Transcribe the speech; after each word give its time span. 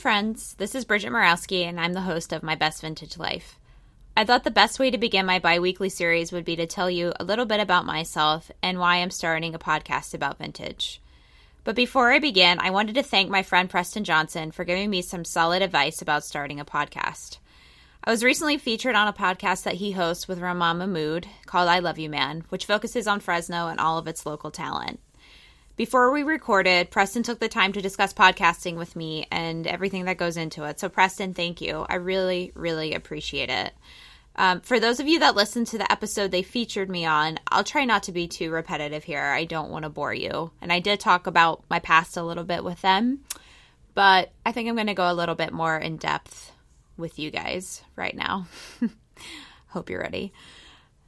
Friends, 0.00 0.54
this 0.54 0.74
is 0.74 0.86
Bridget 0.86 1.10
Morawski, 1.10 1.64
and 1.64 1.78
I'm 1.78 1.92
the 1.92 2.00
host 2.00 2.32
of 2.32 2.42
My 2.42 2.54
Best 2.54 2.80
Vintage 2.80 3.18
Life. 3.18 3.58
I 4.16 4.24
thought 4.24 4.44
the 4.44 4.50
best 4.50 4.78
way 4.78 4.90
to 4.90 4.96
begin 4.96 5.26
my 5.26 5.40
bi 5.40 5.58
weekly 5.58 5.90
series 5.90 6.32
would 6.32 6.46
be 6.46 6.56
to 6.56 6.64
tell 6.64 6.88
you 6.88 7.12
a 7.20 7.24
little 7.24 7.44
bit 7.44 7.60
about 7.60 7.84
myself 7.84 8.50
and 8.62 8.78
why 8.78 8.96
I'm 8.96 9.10
starting 9.10 9.54
a 9.54 9.58
podcast 9.58 10.14
about 10.14 10.38
vintage. 10.38 11.02
But 11.64 11.76
before 11.76 12.10
I 12.12 12.18
begin, 12.18 12.58
I 12.60 12.70
wanted 12.70 12.94
to 12.94 13.02
thank 13.02 13.28
my 13.28 13.42
friend 13.42 13.68
Preston 13.68 14.04
Johnson 14.04 14.52
for 14.52 14.64
giving 14.64 14.88
me 14.88 15.02
some 15.02 15.22
solid 15.22 15.60
advice 15.60 16.00
about 16.00 16.24
starting 16.24 16.58
a 16.60 16.64
podcast. 16.64 17.36
I 18.02 18.10
was 18.10 18.24
recently 18.24 18.56
featured 18.56 18.94
on 18.94 19.06
a 19.06 19.12
podcast 19.12 19.64
that 19.64 19.74
he 19.74 19.92
hosts 19.92 20.26
with 20.26 20.40
Ramon 20.40 20.78
Mahmoud 20.78 21.26
called 21.44 21.68
I 21.68 21.80
Love 21.80 21.98
You 21.98 22.08
Man, 22.08 22.44
which 22.48 22.64
focuses 22.64 23.06
on 23.06 23.20
Fresno 23.20 23.68
and 23.68 23.78
all 23.78 23.98
of 23.98 24.08
its 24.08 24.24
local 24.24 24.50
talent. 24.50 24.98
Before 25.80 26.12
we 26.12 26.24
recorded, 26.24 26.90
Preston 26.90 27.22
took 27.22 27.38
the 27.38 27.48
time 27.48 27.72
to 27.72 27.80
discuss 27.80 28.12
podcasting 28.12 28.76
with 28.76 28.94
me 28.94 29.26
and 29.30 29.66
everything 29.66 30.04
that 30.04 30.18
goes 30.18 30.36
into 30.36 30.64
it. 30.64 30.78
So, 30.78 30.90
Preston, 30.90 31.32
thank 31.32 31.62
you. 31.62 31.86
I 31.88 31.94
really, 31.94 32.52
really 32.54 32.92
appreciate 32.92 33.48
it. 33.48 33.72
Um, 34.36 34.60
for 34.60 34.78
those 34.78 35.00
of 35.00 35.08
you 35.08 35.20
that 35.20 35.36
listened 35.36 35.68
to 35.68 35.78
the 35.78 35.90
episode 35.90 36.32
they 36.32 36.42
featured 36.42 36.90
me 36.90 37.06
on, 37.06 37.38
I'll 37.48 37.64
try 37.64 37.86
not 37.86 38.02
to 38.02 38.12
be 38.12 38.28
too 38.28 38.50
repetitive 38.50 39.04
here. 39.04 39.22
I 39.22 39.46
don't 39.46 39.70
want 39.70 39.84
to 39.84 39.88
bore 39.88 40.12
you. 40.12 40.50
And 40.60 40.70
I 40.70 40.80
did 40.80 41.00
talk 41.00 41.26
about 41.26 41.64
my 41.70 41.78
past 41.78 42.18
a 42.18 42.22
little 42.22 42.44
bit 42.44 42.62
with 42.62 42.82
them, 42.82 43.20
but 43.94 44.32
I 44.44 44.52
think 44.52 44.68
I'm 44.68 44.74
going 44.74 44.88
to 44.88 44.92
go 44.92 45.10
a 45.10 45.14
little 45.14 45.34
bit 45.34 45.50
more 45.50 45.78
in 45.78 45.96
depth 45.96 46.52
with 46.98 47.18
you 47.18 47.30
guys 47.30 47.80
right 47.96 48.14
now. 48.14 48.48
Hope 49.68 49.88
you're 49.88 50.02
ready. 50.02 50.34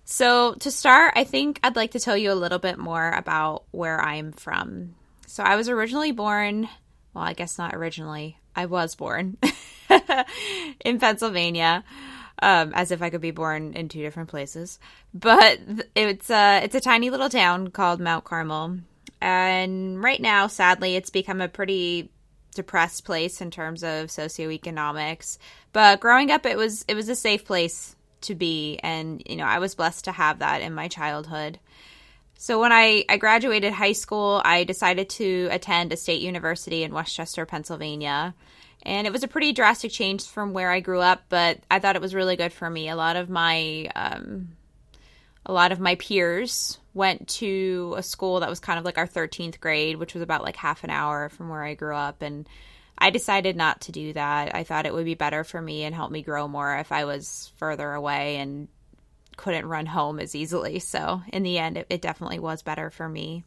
So, 0.05 0.55
to 0.55 0.71
start, 0.71 1.13
I 1.17 1.25
think 1.25 1.61
I'd 1.63 1.77
like 1.77 1.93
to 1.93 2.01
tell 2.01 2.17
you 2.17 2.33
a 2.33 2.35
little 2.35 2.59
bit 2.59 2.79
more 2.79 3.11
about 3.11 3.65
where 3.71 4.01
I'm 4.01 4.33
from. 4.33 4.95
So, 5.27 5.43
I 5.43 5.57
was 5.57 5.69
originally 5.69 6.13
born, 6.13 6.69
well, 7.15 7.25
I 7.25 7.35
guess 7.35 7.57
not 7.57 7.75
originally, 7.75 8.39
I 8.55 8.67
was 8.67 8.95
born 8.95 9.39
in 10.85 10.99
Pennsylvania. 10.99 11.85
Um, 12.45 12.73
as 12.75 12.91
if 12.91 13.03
I 13.03 13.11
could 13.11 13.21
be 13.21 13.31
born 13.31 13.75
in 13.75 13.89
two 13.89 14.03
different 14.03 14.29
places, 14.29 14.81
but 15.15 15.61
it's 15.95 16.29
a 16.29 16.65
it's 16.65 16.75
a 16.75 16.81
tiny 16.81 17.09
little 17.09 17.29
town 17.29 17.69
called 17.69 18.01
Mount 18.01 18.25
Carmel, 18.25 18.79
and 19.21 20.03
right 20.03 20.21
now, 20.21 20.49
sadly, 20.49 20.97
it's 20.97 21.11
become 21.11 21.41
a 21.41 21.47
pretty 21.47 22.11
depressed 22.57 23.05
place 23.05 23.41
in 23.41 23.53
terms 23.53 23.85
of 23.85 24.09
socioeconomics. 24.09 25.39
But 25.73 26.01
growing 26.01 26.33
up, 26.33 26.45
it 26.45 26.57
was 26.57 26.85
it 26.89 26.95
was 26.95 27.09
a 27.09 27.15
safe 27.15 27.45
place 27.45 27.95
to 28.23 28.35
be. 28.35 28.79
And, 28.83 29.23
you 29.27 29.37
know, 29.37 29.45
I 29.45 29.59
was 29.59 29.75
blessed 29.75 30.05
to 30.05 30.13
have 30.13 30.41
that 30.41 30.63
in 30.63 30.75
my 30.75 30.89
childhood. 30.89 31.59
So 32.37 32.61
when 32.61 32.73
I, 32.73 33.05
I 33.09 33.19
graduated 33.19 33.73
high 33.73 33.93
school, 33.93 34.43
I 34.45 34.65
decided 34.65 35.09
to 35.11 35.49
attend 35.51 35.93
a 35.93 35.97
state 35.97 36.23
university 36.23 36.83
in 36.83 36.93
West 36.93 37.15
Chester, 37.15 37.47
Pennsylvania. 37.47 38.35
And 38.83 39.07
it 39.07 39.13
was 39.13 39.23
a 39.23 39.29
pretty 39.29 39.53
drastic 39.53 39.93
change 39.93 40.27
from 40.27 40.53
where 40.53 40.71
I 40.71 40.81
grew 40.81 41.01
up, 41.01 41.23
but 41.29 41.61
I 41.71 41.79
thought 41.79 41.95
it 41.95 42.03
was 42.03 42.15
really 42.15 42.35
good 42.35 42.53
for 42.53 42.69
me. 42.69 42.89
A 42.89 42.97
lot 42.97 43.15
of 43.15 43.31
my 43.31 43.89
um, 43.95 44.49
a 45.47 45.53
lot 45.53 45.73
of 45.73 45.81
my 45.81 45.95
peers 45.97 46.79
went 46.95 47.29
to 47.29 47.95
a 47.97 48.03
school 48.03 48.41
that 48.41 48.51
was 48.51 48.61
kind 48.61 48.79
of 48.79 48.85
like 48.85 48.99
our 48.99 49.07
13th 49.07 49.61
grade, 49.61 49.97
which 49.97 50.15
was 50.15 50.23
about 50.23 50.43
like 50.43 50.57
half 50.57 50.85
an 50.85 50.91
hour 50.91 51.29
from 51.29 51.49
where 51.49 51.63
I 51.63 51.75
grew 51.75 51.95
up. 51.95 52.23
And 52.23 52.49
I 53.03 53.11
decided 53.11 53.57
not 53.57 53.81
to 53.83 53.93
do 53.93 54.13
that. 54.13 54.55
I 54.55 54.63
thought 54.63 54.87
it 54.87 54.95
would 54.95 55.05
be 55.05 55.15
better 55.15 55.43
for 55.43 55.61
me 55.61 55.83
and 55.83 55.93
help 55.93 56.13
me 56.13 56.23
grow 56.23 56.47
more 56.47 56.77
if 56.77 56.93
I 56.93 57.05
was 57.05 57.51
further 57.57 57.93
away 57.93 58.37
and 58.37 58.69
couldn't 59.37 59.67
run 59.67 59.87
home 59.87 60.21
as 60.21 60.37
easily. 60.37 60.79
So, 60.79 61.21
in 61.33 61.43
the 61.43 61.59
end, 61.59 61.79
it, 61.79 61.87
it 61.91 62.01
definitely 62.01 62.39
was 62.39 62.63
better 62.63 62.91
for 62.91 63.09
me. 63.09 63.43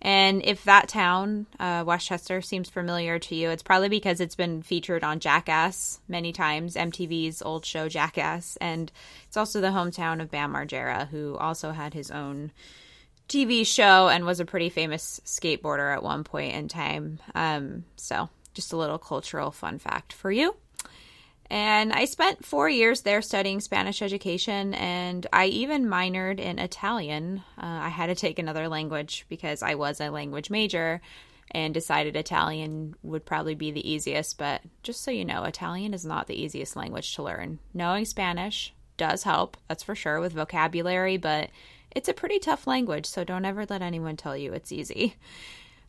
And 0.00 0.44
if 0.44 0.62
that 0.64 0.88
town, 0.88 1.46
uh, 1.58 1.82
West 1.84 2.06
Chester, 2.06 2.40
seems 2.40 2.70
familiar 2.70 3.18
to 3.18 3.34
you, 3.34 3.50
it's 3.50 3.64
probably 3.64 3.88
because 3.88 4.20
it's 4.20 4.36
been 4.36 4.62
featured 4.62 5.02
on 5.02 5.18
Jackass 5.18 5.98
many 6.06 6.32
times, 6.32 6.76
MTV's 6.76 7.42
old 7.42 7.66
show 7.66 7.88
Jackass. 7.88 8.56
And 8.60 8.92
it's 9.26 9.36
also 9.36 9.60
the 9.60 9.68
hometown 9.68 10.22
of 10.22 10.30
Bam 10.30 10.52
Margera, 10.52 11.08
who 11.08 11.36
also 11.36 11.72
had 11.72 11.94
his 11.94 12.12
own 12.12 12.52
TV 13.28 13.66
show 13.66 14.08
and 14.08 14.24
was 14.24 14.38
a 14.38 14.44
pretty 14.44 14.68
famous 14.68 15.20
skateboarder 15.24 15.92
at 15.92 16.04
one 16.04 16.22
point 16.22 16.54
in 16.54 16.68
time. 16.68 17.18
Um, 17.34 17.84
so 17.96 18.28
just 18.54 18.72
a 18.72 18.76
little 18.76 18.98
cultural 18.98 19.50
fun 19.50 19.78
fact 19.78 20.12
for 20.12 20.30
you. 20.30 20.56
And 21.50 21.92
I 21.92 22.06
spent 22.06 22.44
four 22.44 22.68
years 22.68 23.02
there 23.02 23.20
studying 23.20 23.60
Spanish 23.60 24.00
education, 24.00 24.72
and 24.74 25.26
I 25.32 25.46
even 25.46 25.84
minored 25.86 26.40
in 26.40 26.58
Italian. 26.58 27.42
Uh, 27.58 27.66
I 27.66 27.88
had 27.90 28.06
to 28.06 28.14
take 28.14 28.38
another 28.38 28.68
language 28.68 29.26
because 29.28 29.62
I 29.62 29.74
was 29.74 30.00
a 30.00 30.10
language 30.10 30.48
major 30.48 31.02
and 31.50 31.74
decided 31.74 32.16
Italian 32.16 32.94
would 33.02 33.26
probably 33.26 33.54
be 33.54 33.70
the 33.70 33.88
easiest. 33.88 34.38
But 34.38 34.62
just 34.82 35.02
so 35.04 35.10
you 35.10 35.24
know, 35.24 35.44
Italian 35.44 35.92
is 35.92 36.04
not 36.04 36.26
the 36.26 36.42
easiest 36.42 36.76
language 36.76 37.14
to 37.14 37.22
learn. 37.22 37.58
Knowing 37.74 38.06
Spanish 38.06 38.72
does 38.96 39.24
help, 39.24 39.56
that's 39.68 39.82
for 39.82 39.94
sure, 39.94 40.20
with 40.20 40.32
vocabulary, 40.32 41.18
but 41.18 41.50
it's 41.94 42.08
a 42.08 42.14
pretty 42.14 42.38
tough 42.38 42.66
language, 42.66 43.06
so 43.06 43.22
don't 43.22 43.44
ever 43.44 43.66
let 43.68 43.82
anyone 43.82 44.16
tell 44.16 44.36
you 44.36 44.52
it's 44.52 44.72
easy. 44.72 45.14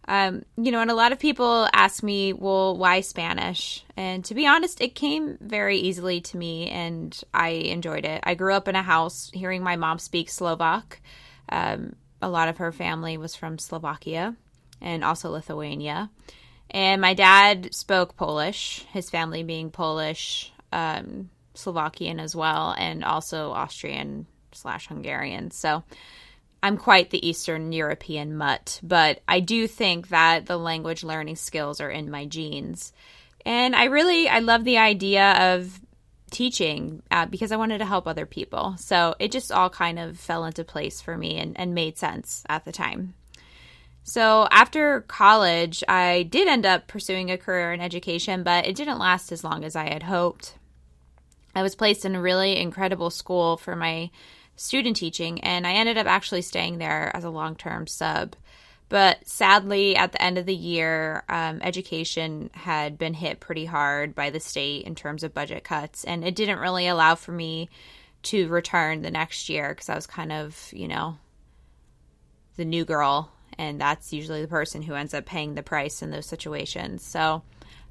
Um, 0.08 0.44
you 0.56 0.72
know, 0.72 0.82
and 0.82 0.92
a 0.92 0.96
lot 0.96 1.12
of 1.12 1.20
people 1.20 1.68
ask 1.74 2.04
me, 2.04 2.34
well, 2.34 2.78
why 2.78 3.02
Spanish? 3.02 3.84
And 3.98 4.24
to 4.26 4.36
be 4.36 4.46
honest, 4.46 4.82
it 4.82 4.94
came 4.94 5.38
very 5.42 5.78
easily 5.78 6.22
to 6.22 6.38
me 6.38 6.70
and 6.70 7.20
I 7.34 7.50
enjoyed 7.50 8.06
it. 8.06 8.22
I 8.24 8.36
grew 8.36 8.54
up 8.54 8.68
in 8.68 8.76
a 8.76 8.84
house 8.84 9.32
hearing 9.34 9.64
my 9.64 9.78
mom 9.78 9.98
speak 9.98 10.30
Slovak. 10.30 11.02
Um, 11.50 11.96
a 12.22 12.30
lot 12.30 12.50
of 12.50 12.58
her 12.58 12.72
family 12.72 13.18
was 13.18 13.36
from 13.36 13.58
Slovakia 13.58 14.36
and 14.82 15.04
also 15.04 15.32
Lithuania. 15.32 16.10
And 16.70 17.02
my 17.02 17.14
dad 17.14 17.74
spoke 17.74 18.16
Polish, 18.16 18.86
his 18.92 19.10
family 19.10 19.44
being 19.44 19.72
Polish, 19.72 20.52
um, 20.72 21.30
Slovakian 21.54 22.20
as 22.20 22.36
well, 22.36 22.76
and 22.78 23.04
also 23.04 23.52
Austrian 23.52 24.26
slash 24.52 24.88
Hungarian. 24.88 25.52
So, 25.52 25.84
I'm 26.64 26.78
quite 26.78 27.10
the 27.10 27.28
Eastern 27.28 27.72
European 27.72 28.36
mutt, 28.36 28.80
but 28.82 29.22
I 29.28 29.40
do 29.40 29.68
think 29.68 30.10
that 30.10 30.46
the 30.46 30.58
language 30.58 31.04
learning 31.04 31.36
skills 31.36 31.80
are 31.80 31.92
in 31.92 32.10
my 32.10 32.26
genes. 32.26 32.92
And 33.46 33.76
I 33.76 33.86
really 33.86 34.28
I 34.28 34.40
love 34.40 34.64
the 34.64 34.80
idea 34.80 35.54
of 35.54 35.80
teaching 36.32 37.04
uh, 37.12 37.28
because 37.28 37.52
I 37.52 37.58
wanted 37.58 37.78
to 37.78 37.86
help 37.86 38.08
other 38.08 38.26
people. 38.26 38.76
So 38.78 39.16
it 39.20 39.32
just 39.32 39.52
all 39.52 39.70
kind 39.70 40.00
of 40.00 40.20
fell 40.20 40.46
into 40.46 40.64
place 40.64 41.02
for 41.02 41.18
me 41.18 41.38
and, 41.38 41.58
and 41.60 41.76
made 41.76 41.98
sense 41.98 42.44
at 42.50 42.66
the 42.66 42.72
time. 42.72 43.14
So 44.04 44.48
after 44.52 45.02
college, 45.02 45.84
I 45.88 46.24
did 46.24 46.48
end 46.48 46.66
up 46.66 46.88
pursuing 46.88 47.32
a 47.32 47.38
career 47.38 47.74
in 47.74 47.82
education, 47.82 48.44
but 48.44 48.68
it 48.68 48.76
didn't 48.76 49.00
last 49.00 49.32
as 49.32 49.44
long 49.44 49.64
as 49.64 49.76
I 49.76 49.92
had 49.92 50.04
hoped. 50.04 50.56
I 51.56 51.64
was 51.64 51.76
placed 51.76 52.06
in 52.06 52.16
a 52.16 52.22
really 52.22 52.58
incredible 52.58 53.10
school 53.10 53.58
for 53.58 53.76
my 53.76 54.12
student 54.56 54.96
teaching, 54.96 55.42
and 55.42 55.66
I 55.66 55.74
ended 55.74 55.98
up 55.98 56.08
actually 56.08 56.42
staying 56.42 56.78
there 56.78 57.12
as 57.16 57.24
a 57.24 57.30
long 57.30 57.56
term 57.56 57.88
sub. 57.88 58.36
But 58.88 59.28
sadly, 59.28 59.96
at 59.96 60.12
the 60.12 60.22
end 60.22 60.38
of 60.38 60.46
the 60.46 60.56
year, 60.56 61.24
um, 61.28 61.60
education 61.64 62.52
had 62.54 62.98
been 62.98 63.16
hit 63.16 63.40
pretty 63.40 63.66
hard 63.66 64.14
by 64.14 64.30
the 64.30 64.40
state 64.40 64.86
in 64.86 64.94
terms 64.94 65.24
of 65.24 65.34
budget 65.34 65.64
cuts, 65.64 66.04
and 66.04 66.24
it 66.24 66.36
didn't 66.36 66.60
really 66.60 66.88
allow 66.88 67.16
for 67.16 67.32
me 67.32 67.70
to 68.24 68.48
return 68.48 69.02
the 69.02 69.12
next 69.12 69.50
year 69.50 69.70
because 69.70 69.90
I 69.90 69.96
was 69.96 70.08
kind 70.08 70.32
of, 70.32 70.70
you 70.72 70.88
know, 70.88 71.18
the 72.58 72.66
new 72.66 72.86
girl, 72.86 73.32
and 73.58 73.82
that's 73.82 74.14
usually 74.14 74.42
the 74.42 74.48
person 74.48 74.82
who 74.82 74.94
ends 74.94 75.14
up 75.14 75.26
paying 75.26 75.56
the 75.56 75.64
price 75.64 76.02
in 76.02 76.12
those 76.12 76.26
situations. 76.26 77.04
So 77.04 77.42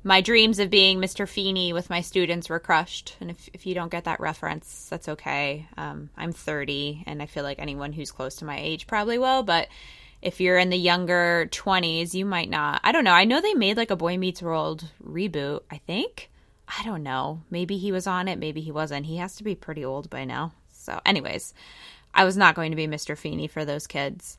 my 0.05 0.21
dreams 0.21 0.59
of 0.59 0.69
being 0.69 1.01
Mr. 1.01 1.27
Feeney 1.27 1.73
with 1.73 1.89
my 1.89 2.03
students 2.03 2.51
were 2.51 2.61
crushed. 2.61 3.17
And 3.21 3.31
if, 3.31 3.49
if 3.55 3.67
you 3.67 3.75
don't 3.75 3.91
get 3.91 4.05
that 4.05 4.21
reference, 4.21 4.87
that's 4.91 5.09
okay. 5.09 5.67
Um, 5.79 6.11
I'm 6.15 6.31
30, 6.31 7.05
and 7.07 7.23
I 7.23 7.27
feel 7.27 7.43
like 7.43 7.59
anyone 7.59 7.95
who's 7.95 8.13
close 8.13 8.37
to 8.37 8.45
my 8.45 8.59
age 8.59 8.87
probably 8.87 9.17
will. 9.17 9.43
But 9.43 9.69
if 10.21 10.41
you're 10.41 10.59
in 10.59 10.69
the 10.69 10.77
younger 10.77 11.49
20s, 11.51 12.13
you 12.13 12.27
might 12.27 12.51
not. 12.51 12.83
I 12.85 12.93
don't 12.93 13.05
know. 13.05 13.13
I 13.13 13.25
know 13.25 13.41
they 13.41 13.55
made 13.55 13.79
like 13.79 13.91
a 13.91 13.97
Boy 13.97 14.19
Meets 14.19 14.43
World 14.43 14.85
reboot, 15.03 15.63
I 15.71 15.79
think. 15.79 16.31
I 16.69 16.85
don't 16.85 17.03
know. 17.03 17.43
Maybe 17.51 17.79
he 17.79 17.91
was 17.91 18.07
on 18.07 18.29
it, 18.29 18.39
maybe 18.39 18.61
he 18.61 18.73
wasn't. 18.73 19.07
He 19.07 19.17
has 19.17 19.37
to 19.37 19.45
be 19.45 19.55
pretty 19.55 19.85
old 19.85 20.11
by 20.11 20.25
now. 20.25 20.53
So, 20.73 21.01
anyways, 21.07 21.55
I 22.13 22.25
was 22.25 22.37
not 22.37 22.55
going 22.55 22.73
to 22.73 22.77
be 22.77 22.87
Mr. 22.87 23.17
Feeney 23.17 23.49
for 23.49 23.65
those 23.65 23.87
kids. 23.87 24.39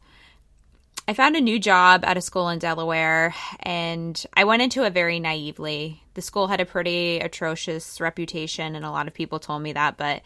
I 1.08 1.14
found 1.14 1.36
a 1.36 1.42
new 1.42 1.60
job 1.60 2.04
at 2.04 2.18
a 2.18 2.22
school 2.22 2.50
in 2.50 2.58
Delaware 2.58 3.36
and 3.60 4.26
I 4.34 4.46
went 4.46 4.64
into 4.64 4.84
it 4.84 4.94
very 4.94 5.20
naively. 5.20 6.02
The 6.16 6.22
school 6.22 6.48
had 6.48 6.62
a 6.62 6.66
pretty 6.66 7.20
atrocious 7.20 8.02
reputation, 8.02 8.76
and 8.76 8.84
a 8.84 8.90
lot 8.90 9.08
of 9.08 9.14
people 9.14 9.40
told 9.40 9.62
me 9.62 9.74
that, 9.74 9.98
but 9.98 10.24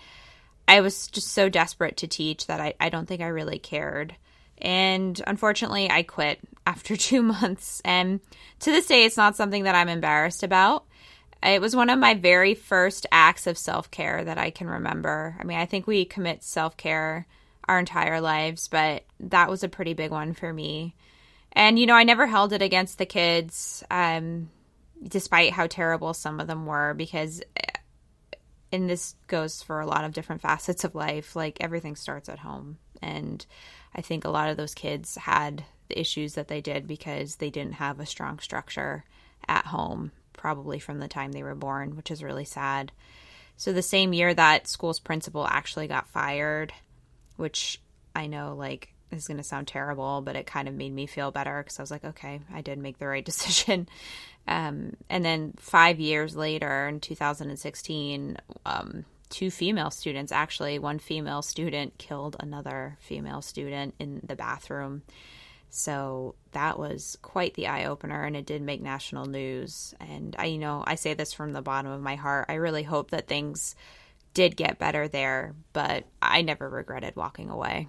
I 0.68 0.82
was 0.82 1.08
just 1.08 1.30
so 1.30 1.50
desperate 1.50 1.98
to 1.98 2.08
teach 2.08 2.48
that 2.48 2.62
I, 2.62 2.76
I 2.80 2.90
don't 2.90 3.08
think 3.08 3.22
I 3.22 3.28
really 3.28 3.58
cared. 3.58 4.16
And 4.60 5.20
unfortunately, 5.26 5.90
I 5.90 6.04
quit 6.04 6.40
after 6.68 6.96
two 6.96 7.24
months. 7.24 7.82
And 7.84 8.20
to 8.60 8.72
this 8.72 8.86
day, 8.86 9.04
it's 9.04 9.18
not 9.18 9.36
something 9.36 9.64
that 9.64 9.76
I'm 9.76 9.90
embarrassed 9.90 10.44
about. 10.44 10.86
It 11.42 11.62
was 11.62 11.76
one 11.76 11.90
of 11.90 11.98
my 11.98 12.14
very 12.14 12.54
first 12.54 13.08
acts 13.12 13.48
of 13.48 13.58
self 13.58 13.90
care 13.90 14.24
that 14.24 14.38
I 14.38 14.52
can 14.52 14.68
remember. 14.68 15.36
I 15.40 15.44
mean, 15.44 15.58
I 15.58 15.66
think 15.66 15.88
we 15.88 16.06
commit 16.06 16.44
self 16.44 16.78
care 16.78 17.26
our 17.70 17.80
entire 17.80 18.20
lives, 18.20 18.68
but 18.68 19.06
that 19.20 19.50
was 19.50 19.64
a 19.64 19.70
pretty 19.70 19.94
big 19.94 20.12
one 20.12 20.34
for 20.34 20.52
me. 20.52 20.96
And 21.54 21.78
you 21.78 21.86
know, 21.86 21.94
I 21.94 22.04
never 22.04 22.26
held 22.26 22.52
it 22.52 22.62
against 22.62 22.98
the 22.98 23.06
kids. 23.06 23.84
Um, 23.92 24.50
despite 25.02 25.54
how 25.54 25.68
terrible 25.68 26.14
some 26.14 26.40
of 26.40 26.48
them 26.48 26.66
were, 26.66 26.94
because, 26.94 27.42
and 28.72 28.90
this 28.90 29.16
goes 29.28 29.62
for 29.62 29.80
a 29.80 29.86
lot 29.86 30.04
of 30.04 30.14
different 30.14 30.42
facets 30.42 30.84
of 30.84 30.96
life, 30.96 31.36
like 31.36 31.58
everything 31.62 31.96
starts 31.96 32.30
at 32.30 32.40
home. 32.40 32.78
And 33.02 33.46
I 33.96 34.02
think 34.02 34.26
a 34.26 34.30
lot 34.30 34.50
of 34.50 34.58
those 34.58 34.76
kids 34.76 35.16
had 35.16 35.64
the 35.88 36.00
issues 36.00 36.34
that 36.34 36.48
they 36.48 36.62
did 36.62 36.88
because 36.88 37.38
they 37.38 37.50
didn't 37.50 37.74
have 37.74 38.00
a 38.00 38.06
strong 38.06 38.40
structure 38.40 39.06
at 39.48 39.66
home, 39.66 40.12
probably 40.34 40.80
from 40.80 41.00
the 41.00 41.08
time 41.08 41.32
they 41.32 41.44
were 41.44 41.56
born, 41.56 41.96
which 41.96 42.12
is 42.12 42.24
really 42.24 42.46
sad. 42.46 42.92
So 43.56 43.74
the 43.74 43.82
same 43.82 44.14
year 44.14 44.34
that 44.34 44.68
school's 44.68 45.00
principal 45.00 45.48
actually 45.48 45.88
got 45.88 46.08
fired, 46.10 46.74
which 47.40 47.82
I 48.16 48.28
know 48.28 48.56
like 48.58 48.94
is 49.12 49.28
going 49.28 49.38
to 49.38 49.44
sound 49.44 49.68
terrible, 49.68 50.22
but 50.22 50.36
it 50.36 50.46
kind 50.46 50.68
of 50.68 50.74
made 50.74 50.94
me 50.94 51.08
feel 51.08 51.32
better 51.32 51.64
because 51.64 51.80
I 51.80 51.84
was 51.84 51.92
like, 51.92 52.04
okay, 52.04 52.42
I 52.54 52.62
did 52.62 52.78
make 52.78 53.00
the 53.00 53.08
right 53.08 53.26
decision. 53.32 53.88
Um, 54.48 54.96
and 55.10 55.24
then 55.24 55.54
five 55.58 56.00
years 56.00 56.36
later, 56.36 56.88
in 56.88 57.00
2016, 57.00 58.38
um, 58.66 59.06
two 59.30 59.52
female 59.52 59.92
students 59.92 60.32
actually, 60.32 60.80
one 60.80 61.00
female 61.00 61.42
student 61.42 61.98
killed 61.98 62.36
another 62.40 62.98
female 63.00 63.42
student 63.42 63.96
in 64.00 64.22
the 64.24 64.36
bathroom. 64.36 65.04
So 65.72 66.34
that 66.52 66.80
was 66.80 67.18
quite 67.22 67.54
the 67.54 67.68
eye 67.68 67.86
opener, 67.86 68.24
and 68.24 68.36
it 68.36 68.48
did 68.48 68.64
make 68.64 68.82
national 68.82 69.28
news. 69.28 69.94
And 70.00 70.36
I, 70.40 70.46
you 70.46 70.58
know, 70.58 70.84
I 70.86 70.96
say 70.96 71.14
this 71.14 71.32
from 71.32 71.54
the 71.54 71.62
bottom 71.62 71.92
of 71.92 72.02
my 72.02 72.16
heart. 72.16 72.48
I 72.50 72.56
really 72.56 72.82
hope 72.82 73.12
that 73.12 73.28
things 73.28 73.76
did 74.34 74.56
get 74.56 74.80
better 74.80 75.08
there, 75.08 75.56
but 75.74 76.06
I 76.22 76.42
never 76.42 76.70
regretted 76.70 77.16
walking 77.16 77.50
away. 77.50 77.88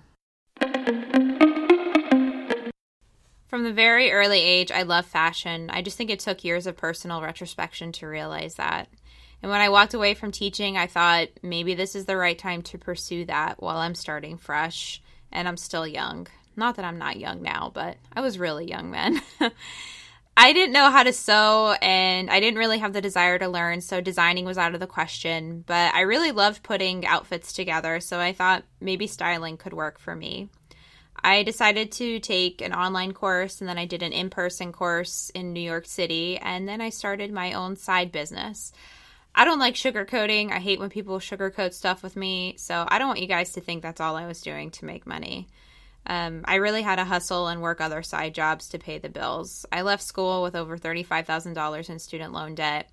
From 3.48 3.64
the 3.64 3.72
very 3.72 4.12
early 4.12 4.40
age, 4.40 4.70
I 4.70 4.82
love 4.82 5.06
fashion. 5.06 5.70
I 5.70 5.82
just 5.82 5.96
think 5.96 6.10
it 6.10 6.20
took 6.20 6.44
years 6.44 6.68
of 6.68 6.76
personal 6.76 7.20
retrospection 7.20 7.90
to 7.92 8.06
realize 8.06 8.54
that. 8.54 8.88
And 9.42 9.50
when 9.50 9.60
I 9.60 9.70
walked 9.70 9.94
away 9.94 10.14
from 10.14 10.30
teaching, 10.30 10.76
I 10.76 10.86
thought 10.86 11.28
maybe 11.42 11.74
this 11.74 11.96
is 11.96 12.04
the 12.04 12.16
right 12.16 12.38
time 12.38 12.62
to 12.62 12.78
pursue 12.78 13.24
that 13.24 13.60
while 13.60 13.78
I'm 13.78 13.94
starting 13.94 14.36
fresh 14.36 15.02
and 15.32 15.48
I'm 15.48 15.56
still 15.56 15.86
young. 15.86 16.28
Not 16.56 16.76
that 16.76 16.84
I'm 16.84 16.98
not 16.98 17.18
young 17.18 17.42
now, 17.42 17.70
but 17.72 17.96
I 18.12 18.20
was 18.20 18.38
really 18.38 18.68
young 18.68 18.90
then. 18.90 19.20
I 20.42 20.54
didn't 20.54 20.72
know 20.72 20.90
how 20.90 21.02
to 21.02 21.12
sew 21.12 21.76
and 21.82 22.30
I 22.30 22.40
didn't 22.40 22.58
really 22.58 22.78
have 22.78 22.94
the 22.94 23.02
desire 23.02 23.38
to 23.38 23.46
learn, 23.46 23.82
so 23.82 24.00
designing 24.00 24.46
was 24.46 24.56
out 24.56 24.72
of 24.72 24.80
the 24.80 24.86
question. 24.86 25.62
But 25.66 25.94
I 25.94 26.00
really 26.00 26.32
loved 26.32 26.62
putting 26.62 27.04
outfits 27.04 27.52
together, 27.52 28.00
so 28.00 28.18
I 28.18 28.32
thought 28.32 28.64
maybe 28.80 29.06
styling 29.06 29.58
could 29.58 29.74
work 29.74 29.98
for 29.98 30.16
me. 30.16 30.48
I 31.22 31.42
decided 31.42 31.92
to 31.92 32.20
take 32.20 32.62
an 32.62 32.72
online 32.72 33.12
course 33.12 33.60
and 33.60 33.68
then 33.68 33.76
I 33.76 33.84
did 33.84 34.02
an 34.02 34.12
in 34.12 34.30
person 34.30 34.72
course 34.72 35.30
in 35.34 35.52
New 35.52 35.60
York 35.60 35.84
City, 35.84 36.38
and 36.38 36.66
then 36.66 36.80
I 36.80 36.88
started 36.88 37.30
my 37.30 37.52
own 37.52 37.76
side 37.76 38.10
business. 38.10 38.72
I 39.34 39.44
don't 39.44 39.58
like 39.58 39.74
sugarcoating. 39.74 40.52
I 40.52 40.58
hate 40.58 40.80
when 40.80 40.88
people 40.88 41.18
sugarcoat 41.18 41.74
stuff 41.74 42.02
with 42.02 42.16
me, 42.16 42.54
so 42.56 42.86
I 42.88 42.98
don't 42.98 43.08
want 43.08 43.20
you 43.20 43.26
guys 43.26 43.52
to 43.52 43.60
think 43.60 43.82
that's 43.82 44.00
all 44.00 44.16
I 44.16 44.26
was 44.26 44.40
doing 44.40 44.70
to 44.70 44.86
make 44.86 45.06
money. 45.06 45.48
Um, 46.06 46.42
I 46.44 46.56
really 46.56 46.82
had 46.82 46.96
to 46.96 47.04
hustle 47.04 47.48
and 47.48 47.60
work 47.60 47.80
other 47.80 48.02
side 48.02 48.34
jobs 48.34 48.68
to 48.70 48.78
pay 48.78 48.98
the 48.98 49.08
bills. 49.08 49.66
I 49.70 49.82
left 49.82 50.02
school 50.02 50.42
with 50.42 50.56
over 50.56 50.78
$35,000 50.78 51.90
in 51.90 51.98
student 51.98 52.32
loan 52.32 52.54
debt. 52.54 52.88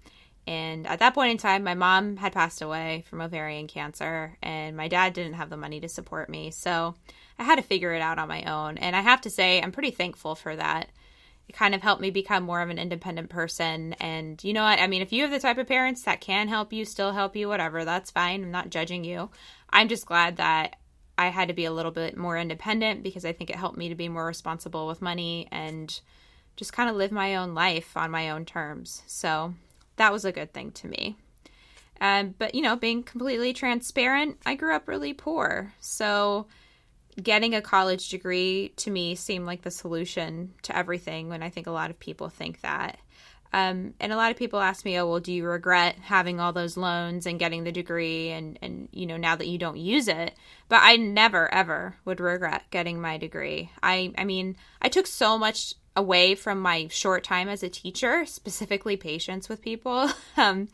And 0.46 0.88
at 0.88 1.00
that 1.00 1.14
point 1.14 1.32
in 1.32 1.38
time, 1.38 1.64
my 1.64 1.74
mom 1.74 2.16
had 2.16 2.32
passed 2.32 2.62
away 2.62 3.04
from 3.10 3.20
ovarian 3.20 3.68
cancer, 3.68 4.38
and 4.42 4.78
my 4.78 4.88
dad 4.88 5.12
didn't 5.12 5.34
have 5.34 5.50
the 5.50 5.58
money 5.58 5.82
to 5.82 5.90
support 5.90 6.30
me. 6.30 6.52
So 6.52 6.96
I 7.38 7.44
had 7.44 7.58
to 7.58 7.62
figure 7.64 7.94
it 7.94 8.02
out 8.02 8.18
on 8.18 8.30
my 8.30 8.44
own. 8.44 8.78
And 8.78 8.96
I 8.96 9.02
have 9.02 9.22
to 9.22 9.30
say, 9.30 9.62
I'm 9.62 9.74
pretty 9.74 9.92
thankful 9.92 10.36
for 10.36 10.56
that. 10.56 10.90
It 11.50 11.56
kind 11.56 11.76
of 11.76 11.82
helped 11.82 12.02
me 12.02 12.12
become 12.12 12.44
more 12.44 12.62
of 12.62 12.70
an 12.70 12.80
independent 12.80 13.30
person. 13.30 13.94
And 13.94 14.42
you 14.44 14.54
know 14.54 14.64
what? 14.64 14.80
I 14.80 14.88
mean, 14.88 15.02
if 15.02 15.12
you 15.12 15.24
have 15.24 15.32
the 15.32 15.40
type 15.40 15.58
of 15.58 15.68
parents 15.68 16.04
that 16.04 16.22
can 16.22 16.48
help 16.48 16.72
you, 16.72 16.86
still 16.86 17.12
help 17.12 17.36
you, 17.36 17.48
whatever, 17.48 17.84
that's 17.84 18.12
fine. 18.12 18.44
I'm 18.44 18.52
not 18.52 18.70
judging 18.70 19.04
you. 19.04 19.30
I'm 19.70 19.88
just 19.90 20.06
glad 20.06 20.38
that 20.38 20.78
I 21.18 21.28
had 21.28 21.48
to 21.48 21.54
be 21.54 21.66
a 21.66 21.72
little 21.72 21.92
bit 21.92 22.16
more 22.16 22.38
independent 22.38 23.04
because 23.04 23.26
I 23.26 23.34
think 23.34 23.50
it 23.50 23.56
helped 23.56 23.78
me 23.78 23.90
to 23.90 23.96
be 23.96 24.10
more 24.10 24.26
responsible 24.26 24.88
with 24.88 25.02
money 25.02 25.48
and 25.52 26.00
just 26.56 26.74
kind 26.74 26.90
of 26.90 26.96
live 26.96 27.12
my 27.12 27.36
own 27.36 27.54
life 27.54 27.98
on 27.98 28.12
my 28.12 28.30
own 28.30 28.46
terms. 28.46 29.04
So 29.08 29.54
that 29.96 30.12
was 30.12 30.26
a 30.26 30.32
good 30.32 30.54
thing 30.54 30.72
to 30.74 30.88
me. 30.88 31.18
Um, 32.00 32.36
but, 32.38 32.54
you 32.54 32.62
know, 32.62 32.76
being 32.76 33.02
completely 33.04 33.54
transparent, 33.54 34.38
I 34.46 34.56
grew 34.56 34.76
up 34.76 34.88
really 34.88 35.14
poor. 35.14 35.74
So 35.80 36.48
getting 37.22 37.56
a 37.56 37.62
college 37.62 38.10
degree 38.10 38.74
to 38.78 38.92
me 38.92 39.16
seemed 39.16 39.48
like 39.48 39.64
the 39.64 39.72
solution 39.72 40.54
to 40.62 40.78
everything 40.78 41.30
when 41.30 41.42
I 41.42 41.50
think 41.50 41.66
a 41.66 41.72
lot 41.72 41.90
of 41.90 42.00
people 42.00 42.30
think 42.30 42.62
that. 42.62 43.00
Um, 43.54 43.94
and 44.00 44.12
a 44.12 44.18
lot 44.18 44.32
of 44.32 44.38
people 44.38 44.60
ask 44.60 44.84
me, 44.84 44.98
"Oh, 44.98 45.08
well, 45.10 45.20
do 45.20 45.32
you 45.32 45.46
regret 45.46 45.96
having 46.02 46.40
all 46.40 46.52
those 46.52 46.78
loans 46.78 47.26
and 47.26 47.40
getting 47.40 47.64
the 47.64 47.72
degree, 47.72 48.30
and 48.30 48.60
and 48.62 48.90
you 48.92 49.06
know 49.06 49.18
now 49.18 49.36
that 49.36 49.48
you 49.48 49.58
don't 49.58 49.78
use 49.78 50.08
it?" 50.08 50.36
But 50.68 50.82
I 50.84 50.98
never 50.98 51.54
ever 51.54 51.96
would 52.06 52.20
regret 52.20 52.64
getting 52.72 53.00
my 53.00 53.18
degree. 53.18 53.72
I 53.82 54.14
I 54.18 54.26
mean, 54.26 54.58
I 54.82 54.90
took 54.90 55.08
so 55.08 55.38
much 55.38 55.74
away 55.96 56.36
from 56.36 56.60
my 56.60 56.88
short 56.90 57.24
time 57.24 57.50
as 57.50 57.64
a 57.64 57.70
teacher, 57.70 58.26
specifically 58.26 58.98
patience 58.98 59.50
with 59.50 59.62
people. 59.62 60.10
um, 60.38 60.68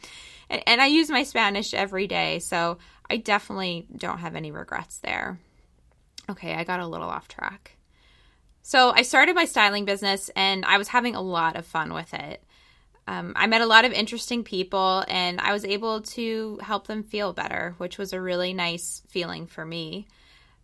and, 0.50 0.64
and 0.68 0.82
I 0.82 0.88
use 0.88 1.10
my 1.10 1.24
Spanish 1.24 1.74
every 1.74 2.08
day, 2.08 2.40
so 2.40 2.78
I 3.10 3.18
definitely 3.18 3.88
don't 3.96 4.20
have 4.20 4.36
any 4.36 4.52
regrets 4.52 4.98
there. 5.00 5.40
Okay, 6.30 6.54
I 6.54 6.64
got 6.64 6.80
a 6.80 6.88
little 6.88 7.10
off 7.10 7.28
track. 7.28 7.78
So 8.62 8.92
I 8.92 9.02
started 9.02 9.36
my 9.36 9.46
styling 9.46 9.86
business, 9.86 10.30
and 10.36 10.66
I 10.66 10.78
was 10.78 10.88
having 10.90 11.16
a 11.16 11.22
lot 11.22 11.56
of 11.56 11.66
fun 11.66 11.94
with 11.94 12.14
it 12.14 12.44
um, 13.08 13.34
I 13.36 13.48
met 13.48 13.62
a 13.62 13.66
lot 13.66 13.86
of 13.86 13.92
interesting 13.92 14.44
people 14.44 15.04
and 15.08 15.42
I 15.42 15.52
was 15.52 15.66
able 15.66 16.02
to 16.02 16.60
help 16.62 16.88
them 16.88 17.04
feel 17.04 17.34
better, 17.34 17.76
which 17.78 17.98
was 17.98 18.14
a 18.14 18.22
really 18.22 18.54
nice 18.54 19.02
feeling 19.10 19.46
for 19.48 19.66
me. 19.66 20.08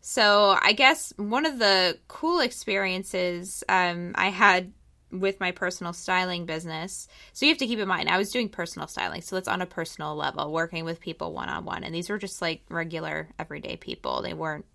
So, 0.01 0.57
I 0.61 0.71
guess 0.71 1.11
one 1.17 1.45
of 1.45 1.59
the 1.59 1.97
cool 2.07 2.39
experiences 2.39 3.63
um, 3.67 4.13
I 4.15 4.29
had 4.29 4.71
with 5.11 5.41
my 5.41 5.51
personal 5.51 5.91
styling 5.91 6.45
business. 6.45 7.09
So, 7.33 7.45
you 7.45 7.51
have 7.51 7.57
to 7.57 7.67
keep 7.67 7.79
in 7.79 7.87
mind, 7.87 8.07
I 8.07 8.17
was 8.17 8.31
doing 8.31 8.47
personal 8.47 8.87
styling. 8.87 9.21
So, 9.21 9.35
that's 9.35 9.49
on 9.49 9.61
a 9.61 9.65
personal 9.65 10.15
level, 10.15 10.53
working 10.53 10.85
with 10.85 11.01
people 11.01 11.33
one 11.33 11.49
on 11.49 11.65
one. 11.65 11.83
And 11.83 11.93
these 11.93 12.09
were 12.09 12.17
just 12.17 12.41
like 12.41 12.61
regular, 12.69 13.27
everyday 13.37 13.75
people. 13.75 14.21
They 14.21 14.33
weren't 14.33 14.65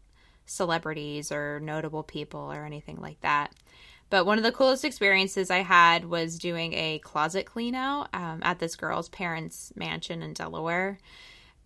celebrities 0.45 1.33
or 1.33 1.59
notable 1.61 2.03
people 2.03 2.53
or 2.53 2.67
anything 2.67 3.01
like 3.01 3.21
that. 3.23 3.55
But 4.11 4.27
one 4.27 4.39
of 4.39 4.45
the 4.45 4.53
coolest 4.53 4.85
experiences 4.85 5.51
I 5.51 5.59
had 5.59 6.05
was 6.05 6.39
doing 6.39 6.73
a 6.75 7.01
closet 7.01 7.47
clean 7.47 7.75
out 7.75 8.09
um, 8.15 8.41
at 8.43 8.59
this 8.59 8.77
girl's 8.77 9.09
parents' 9.09 9.73
mansion 9.75 10.23
in 10.23 10.35
Delaware. 10.35 10.99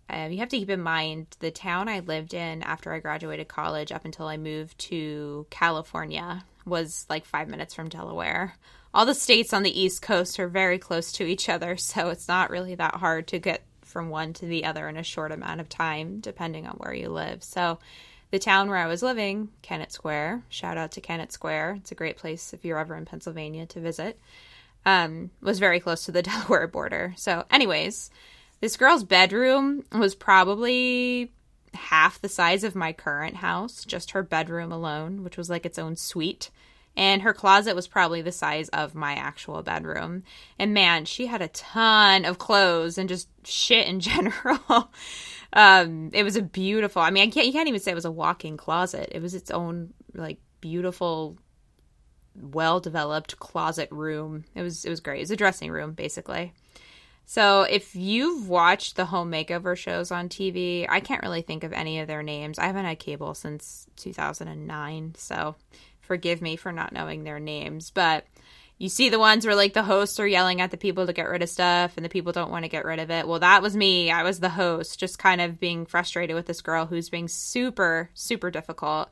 Um, 0.09 0.31
you 0.31 0.39
have 0.39 0.49
to 0.49 0.57
keep 0.57 0.69
in 0.69 0.81
mind 0.81 1.27
the 1.39 1.51
town 1.51 1.87
I 1.87 1.99
lived 1.99 2.33
in 2.33 2.63
after 2.63 2.91
I 2.91 2.99
graduated 2.99 3.47
college 3.47 3.91
up 3.91 4.05
until 4.05 4.25
I 4.25 4.37
moved 4.37 4.79
to 4.79 5.45
California 5.51 6.43
was 6.65 7.05
like 7.09 7.25
five 7.25 7.47
minutes 7.47 7.73
from 7.75 7.89
Delaware. 7.89 8.55
All 8.93 9.05
the 9.05 9.13
states 9.13 9.53
on 9.53 9.61
the 9.61 9.79
East 9.79 10.01
Coast 10.01 10.39
are 10.39 10.47
very 10.47 10.79
close 10.79 11.11
to 11.13 11.25
each 11.25 11.47
other, 11.47 11.77
so 11.77 12.09
it's 12.09 12.27
not 12.27 12.49
really 12.49 12.75
that 12.75 12.95
hard 12.95 13.27
to 13.27 13.39
get 13.39 13.61
from 13.83 14.09
one 14.09 14.33
to 14.33 14.45
the 14.45 14.65
other 14.65 14.87
in 14.87 14.97
a 14.97 15.03
short 15.03 15.31
amount 15.31 15.61
of 15.61 15.69
time, 15.69 16.19
depending 16.19 16.67
on 16.67 16.75
where 16.77 16.93
you 16.93 17.09
live. 17.09 17.43
So 17.43 17.79
the 18.31 18.39
town 18.39 18.69
where 18.69 18.77
I 18.77 18.87
was 18.87 19.01
living, 19.01 19.49
Kennett 19.61 19.91
Square, 19.91 20.43
shout 20.49 20.77
out 20.77 20.91
to 20.91 21.01
Kennett 21.01 21.31
Square. 21.31 21.77
It's 21.79 21.91
a 21.91 21.95
great 21.95 22.17
place 22.17 22.53
if 22.53 22.63
you're 22.63 22.77
ever 22.77 22.95
in 22.95 23.05
Pennsylvania 23.05 23.65
to 23.67 23.79
visit. 23.79 24.19
Um, 24.85 25.31
was 25.41 25.59
very 25.59 25.79
close 25.79 26.05
to 26.05 26.11
the 26.11 26.21
Delaware 26.23 26.67
border. 26.67 27.13
So, 27.17 27.45
anyways, 27.51 28.11
this 28.61 28.77
girl's 28.77 29.03
bedroom 29.03 29.83
was 29.91 30.15
probably 30.15 31.31
half 31.73 32.21
the 32.21 32.29
size 32.29 32.63
of 32.63 32.75
my 32.75 32.93
current 32.93 33.37
house, 33.37 33.85
just 33.85 34.11
her 34.11 34.23
bedroom 34.23 34.71
alone, 34.71 35.23
which 35.23 35.37
was 35.37 35.49
like 35.49 35.65
its 35.65 35.79
own 35.79 35.95
suite. 35.95 36.49
And 36.95 37.21
her 37.21 37.33
closet 37.33 37.75
was 37.75 37.87
probably 37.87 38.21
the 38.21 38.31
size 38.31 38.67
of 38.69 38.95
my 38.95 39.13
actual 39.13 39.61
bedroom. 39.61 40.23
And 40.57 40.73
man, 40.73 41.05
she 41.05 41.27
had 41.27 41.41
a 41.41 41.47
ton 41.47 42.25
of 42.25 42.39
clothes 42.39 42.97
and 42.97 43.07
just 43.07 43.29
shit 43.45 43.87
in 43.87 43.99
general. 44.01 44.91
Um, 45.53 46.11
it 46.13 46.23
was 46.23 46.35
a 46.35 46.41
beautiful. 46.41 47.01
I 47.01 47.09
mean, 47.09 47.27
I 47.27 47.31
can't. 47.31 47.47
You 47.47 47.53
can't 47.53 47.67
even 47.67 47.79
say 47.79 47.91
it 47.91 47.95
was 47.95 48.05
a 48.05 48.11
walk-in 48.11 48.57
closet. 48.57 49.09
It 49.11 49.21
was 49.21 49.33
its 49.33 49.51
own 49.51 49.93
like 50.13 50.39
beautiful, 50.61 51.37
well-developed 52.35 53.39
closet 53.39 53.89
room. 53.91 54.45
It 54.55 54.61
was 54.61 54.85
it 54.85 54.89
was 54.89 54.99
great. 54.99 55.19
It 55.19 55.23
was 55.23 55.31
a 55.31 55.37
dressing 55.37 55.71
room 55.71 55.93
basically. 55.93 56.53
So 57.25 57.61
if 57.61 57.95
you've 57.95 58.49
watched 58.49 58.95
the 58.95 59.05
home 59.05 59.31
makeover 59.31 59.77
shows 59.77 60.09
on 60.09 60.29
TV, 60.29 60.87
I 60.89 60.99
can't 60.99 61.21
really 61.21 61.43
think 61.43 61.63
of 61.63 61.71
any 61.73 61.99
of 61.99 62.07
their 62.07 62.23
names. 62.23 62.57
I 62.57 62.65
haven't 62.65 62.85
had 62.85 62.97
cable 62.97 63.35
since 63.35 63.85
2009, 63.97 65.13
so 65.15 65.55
forgive 66.01 66.41
me 66.41 66.55
for 66.55 66.71
not 66.71 66.91
knowing 66.91 67.23
their 67.23 67.39
names, 67.39 67.91
but 67.91 68.25
you 68.79 68.87
see 68.89 69.09
the 69.09 69.19
ones 69.19 69.45
where 69.45 69.55
like 69.55 69.73
the 69.73 69.83
hosts 69.83 70.19
are 70.19 70.27
yelling 70.27 70.61
at 70.61 70.71
the 70.71 70.77
people 70.77 71.05
to 71.05 71.13
get 71.13 71.29
rid 71.29 71.43
of 71.43 71.49
stuff 71.49 71.97
and 71.97 72.05
the 72.05 72.09
people 72.09 72.31
don't 72.31 72.49
want 72.49 72.63
to 72.63 72.69
get 72.69 72.85
rid 72.85 72.99
of 72.99 73.11
it. 73.11 73.27
Well, 73.27 73.39
that 73.39 73.61
was 73.61 73.75
me. 73.75 74.09
I 74.09 74.23
was 74.23 74.39
the 74.39 74.49
host, 74.49 74.97
just 74.97 75.19
kind 75.19 75.41
of 75.41 75.59
being 75.59 75.85
frustrated 75.85 76.35
with 76.35 76.45
this 76.45 76.61
girl 76.61 76.85
who's 76.85 77.09
being 77.09 77.27
super, 77.27 78.09
super 78.13 78.49
difficult. 78.49 79.09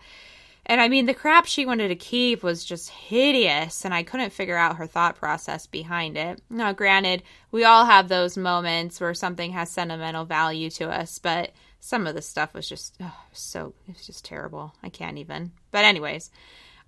And 0.66 0.82
I 0.82 0.88
mean, 0.88 1.06
the 1.06 1.14
crap 1.14 1.46
she 1.46 1.66
wanted 1.66 1.90
to 1.90 1.96
keep 1.96 2.44
was 2.44 2.66
just 2.66 2.90
hideous, 2.90 3.86
and 3.86 3.94
I 3.94 4.04
couldn't 4.04 4.34
figure 4.34 4.58
out 4.58 4.76
her 4.76 4.88
thought 4.88 5.16
process 5.16 5.66
behind 5.66 6.18
it. 6.18 6.42
Now, 6.50 6.74
granted, 6.74 7.24
we 7.52 7.64
all 7.64 7.86
have 7.86 8.10
those 8.10 8.36
moments 8.36 9.00
where 9.00 9.14
something 9.14 9.52
has 9.52 9.72
sentimental 9.72 10.26
value 10.26 10.70
to 10.72 10.90
us, 10.90 11.20
but 11.20 11.52
some 11.80 12.06
of 12.06 12.16
the 12.16 12.22
stuff 12.22 12.54
was 12.54 12.68
just 12.68 12.96
oh, 13.02 13.16
so, 13.32 13.74
it 13.88 13.96
was 13.96 14.06
just 14.06 14.26
terrible. 14.26 14.74
I 14.84 14.90
can't 14.90 15.18
even. 15.18 15.54
But, 15.72 15.86
anyways, 15.86 16.32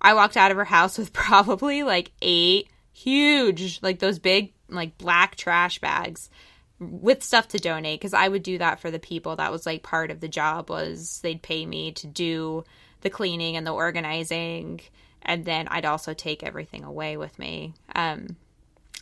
I 0.00 0.14
walked 0.14 0.36
out 0.36 0.50
of 0.50 0.56
her 0.56 0.64
house 0.64 0.98
with 0.98 1.12
probably 1.14 1.82
like 1.82 2.12
eight 2.22 2.68
huge, 2.92 3.80
like 3.82 3.98
those 3.98 4.18
big, 4.18 4.52
like 4.68 4.98
black 4.98 5.36
trash 5.36 5.78
bags 5.78 6.30
with 6.78 7.22
stuff 7.22 7.48
to 7.48 7.58
donate 7.58 8.00
because 8.00 8.14
I 8.14 8.26
would 8.26 8.42
do 8.42 8.58
that 8.58 8.80
for 8.80 8.90
the 8.90 8.98
people. 8.98 9.36
That 9.36 9.52
was 9.52 9.66
like 9.66 9.82
part 9.82 10.10
of 10.10 10.20
the 10.20 10.28
job 10.28 10.70
was 10.70 11.20
they'd 11.22 11.42
pay 11.42 11.66
me 11.66 11.92
to 11.92 12.06
do 12.06 12.64
the 13.02 13.10
cleaning 13.10 13.56
and 13.56 13.66
the 13.66 13.72
organizing 13.72 14.80
and 15.22 15.44
then 15.44 15.68
I'd 15.68 15.84
also 15.84 16.14
take 16.14 16.42
everything 16.42 16.84
away 16.84 17.16
with 17.16 17.38
me. 17.38 17.74
Um, 17.94 18.36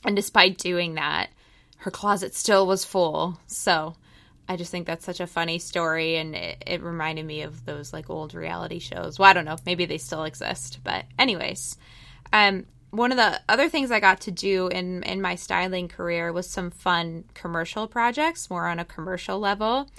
and 0.05 0.17
despite 0.17 0.59
doing 0.59 0.95
that, 0.95 1.31
her 1.79 1.91
closet 1.91 2.35
still 2.35 2.67
was 2.67 2.85
full. 2.85 3.41
So 3.47 3.95
I 4.49 4.57
just 4.57 4.71
think 4.71 4.87
that's 4.87 5.05
such 5.05 5.21
a 5.21 5.27
funny 5.27 5.59
story, 5.59 6.17
and 6.17 6.35
it, 6.35 6.63
it, 6.67 6.83
reminded 6.83 7.27
me 7.27 7.43
of 7.43 7.67
those 7.67 7.93
like 7.93 8.09
old 8.09 8.33
reality 8.33 8.79
shows. 8.79 9.19
Well, 9.19 9.29
I 9.29 9.35
don't 9.35 9.45
know, 9.45 9.59
maybe 9.67 9.85
they 9.85 9.99
still 9.99 10.25
exist, 10.25 10.79
but 10.83 11.05
anyways, 11.19 11.77
um, 12.33 12.65
one 12.91 13.13
of 13.13 13.19
the 13.19 13.41
other 13.49 13.69
things 13.69 13.91
I 13.91 14.01
got 14.01 14.23
to 14.23 14.31
do 14.31 14.69
in 14.69 15.03
in 15.03 15.21
my 15.21 15.35
styling 15.35 15.89
career 15.89 16.33
was 16.33 16.49
some 16.49 16.71
fun 16.71 17.25
commercial 17.35 17.87
projects, 17.87 18.49
more 18.49 18.67
on 18.67 18.79
a 18.79 18.85
commercial 18.85 19.39
level. 19.39 19.91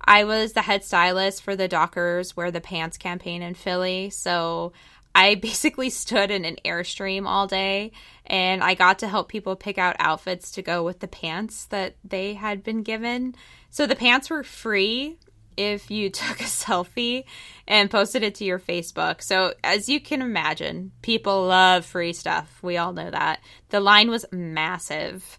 I 0.00 0.24
was 0.24 0.52
the 0.52 0.62
head 0.62 0.84
stylist 0.84 1.42
for 1.42 1.56
the 1.56 1.68
Dockers 1.68 2.36
Wear 2.36 2.50
the 2.50 2.60
Pants 2.60 2.96
campaign 2.96 3.42
in 3.42 3.54
Philly. 3.54 4.10
So 4.10 4.72
I 5.18 5.34
basically 5.34 5.90
stood 6.04 6.30
in 6.30 6.44
an 6.44 6.56
Airstream 6.64 7.26
all 7.26 7.48
day 7.48 7.90
and 8.24 8.62
I 8.62 8.74
got 8.74 9.00
to 9.00 9.08
help 9.08 9.28
people 9.28 9.56
pick 9.56 9.76
out 9.76 9.96
outfits 9.98 10.52
to 10.52 10.62
go 10.62 10.84
with 10.84 11.00
the 11.00 11.08
pants 11.08 11.64
that 11.66 11.96
they 12.04 12.34
had 12.34 12.62
been 12.62 12.82
given. 12.82 13.34
So 13.70 13.86
the 13.86 13.96
pants 13.96 14.30
were 14.30 14.44
free 14.44 15.18
if 15.56 15.90
you 15.90 16.08
took 16.10 16.40
a 16.40 16.44
selfie 16.44 17.24
and 17.66 17.90
posted 17.90 18.22
it 18.22 18.36
to 18.36 18.44
your 18.44 18.60
Facebook. 18.60 19.22
So, 19.22 19.54
as 19.64 19.88
you 19.88 20.00
can 20.00 20.22
imagine, 20.22 20.92
people 21.02 21.46
love 21.46 21.84
free 21.84 22.12
stuff. 22.12 22.60
We 22.62 22.76
all 22.76 22.92
know 22.92 23.10
that. 23.10 23.40
The 23.70 23.80
line 23.80 24.08
was 24.08 24.24
massive. 24.30 25.38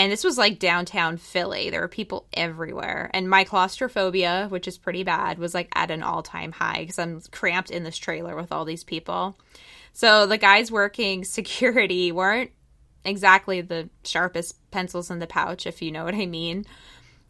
And 0.00 0.10
this 0.10 0.24
was 0.24 0.38
like 0.38 0.58
downtown 0.58 1.18
Philly. 1.18 1.68
There 1.68 1.82
were 1.82 1.86
people 1.86 2.24
everywhere. 2.32 3.10
And 3.12 3.28
my 3.28 3.44
claustrophobia, 3.44 4.46
which 4.48 4.66
is 4.66 4.78
pretty 4.78 5.02
bad, 5.04 5.38
was 5.38 5.52
like 5.52 5.68
at 5.74 5.90
an 5.90 6.02
all 6.02 6.22
time 6.22 6.52
high 6.52 6.78
because 6.80 6.98
I'm 6.98 7.20
cramped 7.30 7.70
in 7.70 7.84
this 7.84 7.98
trailer 7.98 8.34
with 8.34 8.50
all 8.50 8.64
these 8.64 8.82
people. 8.82 9.36
So 9.92 10.24
the 10.24 10.38
guys 10.38 10.72
working 10.72 11.22
security 11.26 12.12
weren't 12.12 12.50
exactly 13.04 13.60
the 13.60 13.90
sharpest 14.02 14.56
pencils 14.70 15.10
in 15.10 15.18
the 15.18 15.26
pouch, 15.26 15.66
if 15.66 15.82
you 15.82 15.92
know 15.92 16.06
what 16.06 16.14
I 16.14 16.24
mean. 16.24 16.64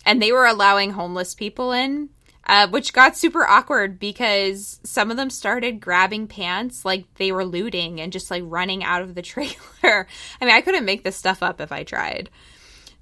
And 0.07 0.23
they 0.23 0.31
were 0.31 0.47
allowing 0.47 0.93
homeless 0.93 1.35
people 1.35 1.73
in, 1.73 2.11
uh, 2.47 2.69
which 2.69 2.93
got 2.93 3.17
super 3.17 3.45
awkward 3.45 3.99
because 3.99 4.79
some 4.85 5.11
of 5.11 5.17
them 5.17 5.31
started 5.31 5.81
grabbing 5.81 6.29
pants 6.29 6.85
like 6.85 7.13
they 7.15 7.33
were 7.33 7.45
looting 7.45 8.01
and 8.01 8.13
just 8.13 8.31
like 8.31 8.45
running 8.47 8.85
out 8.85 9.03
of 9.03 9.17
the 9.17 9.23
trailer. 9.23 10.07
I 10.41 10.45
mean, 10.45 10.55
I 10.55 10.61
couldn't 10.61 10.85
make 10.85 11.03
this 11.03 11.17
stuff 11.17 11.43
up 11.43 11.61
if 11.61 11.73
I 11.73 11.83
tried. 11.83 12.31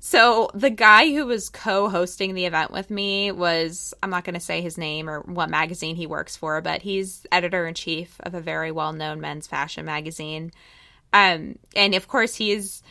So 0.00 0.50
the 0.54 0.70
guy 0.70 1.12
who 1.12 1.26
was 1.26 1.48
co-hosting 1.48 2.34
the 2.34 2.46
event 2.46 2.70
with 2.70 2.90
me 2.90 3.32
was 3.32 3.94
I'm 4.02 4.10
not 4.10 4.24
going 4.24 4.34
to 4.34 4.40
say 4.40 4.60
his 4.60 4.78
name 4.78 5.10
or 5.10 5.20
what 5.20 5.50
magazine 5.50 5.96
he 5.96 6.06
works 6.06 6.36
for, 6.36 6.60
but 6.60 6.82
he's 6.82 7.26
editor 7.32 7.66
in 7.66 7.74
chief 7.74 8.16
of 8.20 8.34
a 8.34 8.40
very 8.40 8.70
well-known 8.70 9.20
men's 9.20 9.48
fashion 9.48 9.84
magazine. 9.84 10.52
Um, 11.12 11.58
and 11.74 11.94
of 11.94 12.06
course 12.06 12.36
he's 12.36 12.82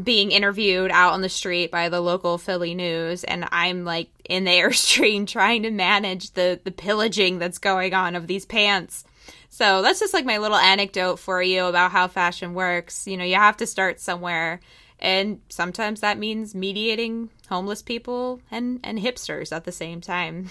being 0.00 0.30
interviewed 0.30 0.90
out 0.90 1.14
on 1.14 1.22
the 1.22 1.28
street 1.28 1.70
by 1.70 1.88
the 1.88 2.02
local 2.02 2.36
Philly 2.38 2.74
news 2.74 3.24
and 3.24 3.48
I'm 3.50 3.84
like 3.84 4.10
in 4.28 4.44
the 4.44 4.50
airstream 4.60 5.26
trying 5.26 5.64
to 5.64 5.70
manage 5.70 6.32
the 6.32 6.60
the 6.62 6.70
pillaging 6.70 7.38
that's 7.38 7.58
going 7.58 7.92
on 7.92 8.14
of 8.14 8.26
these 8.26 8.46
pants. 8.46 9.04
So 9.48 9.80
that's 9.82 10.00
just 10.00 10.14
like 10.14 10.26
my 10.26 10.38
little 10.38 10.56
anecdote 10.56 11.16
for 11.16 11.42
you 11.42 11.64
about 11.64 11.90
how 11.90 12.08
fashion 12.08 12.54
works. 12.54 13.06
You 13.08 13.16
know, 13.16 13.24
you 13.24 13.36
have 13.36 13.56
to 13.56 13.66
start 13.66 14.00
somewhere 14.00 14.60
and 14.98 15.40
sometimes 15.48 16.00
that 16.00 16.18
means 16.18 16.54
mediating 16.54 17.30
homeless 17.48 17.82
people 17.82 18.40
and, 18.50 18.80
and 18.82 18.98
hipsters 18.98 19.54
at 19.54 19.64
the 19.64 19.72
same 19.72 20.00
time. 20.00 20.50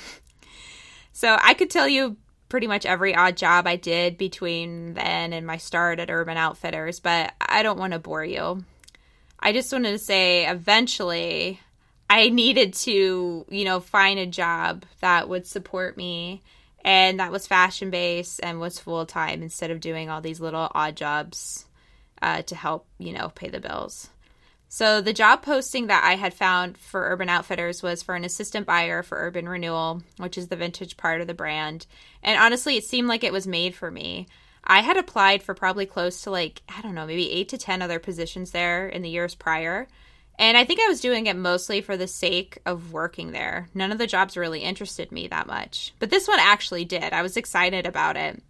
so 1.13 1.37
I 1.41 1.53
could 1.53 1.69
tell 1.69 1.87
you 1.87 2.17
pretty 2.49 2.67
much 2.67 2.85
every 2.85 3.15
odd 3.15 3.37
job 3.37 3.67
I 3.67 3.75
did 3.75 4.17
between 4.17 4.93
then 4.93 5.33
and 5.33 5.47
my 5.47 5.57
start 5.57 5.99
at 5.99 6.11
Urban 6.11 6.37
Outfitters, 6.37 6.99
but 6.99 7.33
I 7.41 7.63
don't 7.63 7.79
want 7.79 7.93
to 7.93 7.99
bore 7.99 8.23
you. 8.23 8.63
I 9.39 9.51
just 9.51 9.71
wanted 9.71 9.91
to 9.91 9.99
say 9.99 10.47
eventually 10.47 11.59
I 12.09 12.29
needed 12.29 12.73
to, 12.75 13.45
you 13.49 13.65
know, 13.65 13.79
find 13.79 14.19
a 14.19 14.25
job 14.25 14.85
that 15.01 15.27
would 15.27 15.47
support 15.47 15.97
me 15.97 16.43
and 16.83 17.19
that 17.19 17.31
was 17.31 17.47
fashion 17.47 17.89
based 17.89 18.39
and 18.43 18.59
was 18.59 18.79
full 18.79 19.07
time 19.07 19.41
instead 19.41 19.71
of 19.71 19.79
doing 19.79 20.09
all 20.09 20.21
these 20.21 20.39
little 20.39 20.69
odd 20.73 20.95
jobs 20.95 21.65
uh, 22.21 22.43
to 22.43 22.55
help, 22.55 22.85
you 22.99 23.11
know, 23.11 23.29
pay 23.29 23.49
the 23.49 23.59
bills. 23.59 24.09
So 24.67 24.99
the 24.99 25.13
job 25.13 25.41
posting 25.41 25.87
that 25.87 26.03
I 26.03 26.15
had 26.15 26.33
found 26.33 26.77
for 26.77 27.09
Urban 27.09 27.29
Outfitters 27.29 27.81
was 27.81 28.03
for 28.03 28.15
an 28.15 28.25
assistant 28.25 28.65
buyer 28.65 29.03
for 29.03 29.17
Urban 29.17 29.47
Renewal, 29.47 30.01
which 30.17 30.37
is 30.37 30.47
the 30.47 30.55
vintage 30.55 30.97
part 30.97 31.21
of 31.21 31.27
the 31.27 31.33
brand. 31.33 31.85
And 32.23 32.39
honestly, 32.39 32.75
it 32.75 32.83
seemed 32.83 33.07
like 33.07 33.23
it 33.23 33.33
was 33.33 33.47
made 33.47 33.75
for 33.75 33.89
me. 33.91 34.27
I 34.63 34.81
had 34.81 34.97
applied 34.97 35.43
for 35.43 35.53
probably 35.53 35.85
close 35.85 36.21
to 36.21 36.31
like, 36.31 36.61
I 36.67 36.81
don't 36.81 36.95
know, 36.95 37.05
maybe 37.05 37.31
8 37.31 37.49
to 37.49 37.57
10 37.57 37.81
other 37.81 37.99
positions 37.99 38.51
there 38.51 38.89
in 38.89 39.03
the 39.03 39.09
years 39.09 39.35
prior. 39.35 39.87
And 40.37 40.57
I 40.57 40.65
think 40.65 40.81
I 40.81 40.87
was 40.87 40.99
doing 40.99 41.27
it 41.27 41.35
mostly 41.35 41.81
for 41.81 41.95
the 41.95 42.07
sake 42.07 42.57
of 42.65 42.91
working 42.91 43.31
there. 43.31 43.69
None 43.73 43.91
of 43.91 43.97
the 43.97 44.07
jobs 44.07 44.35
really 44.35 44.61
interested 44.61 45.11
me 45.11 45.27
that 45.27 45.47
much. 45.47 45.93
But 45.99 46.09
this 46.09 46.27
one 46.27 46.39
actually 46.39 46.83
did. 46.83 47.13
I 47.13 47.21
was 47.21 47.37
excited 47.37 47.85
about 47.85 48.17
it. 48.17 48.41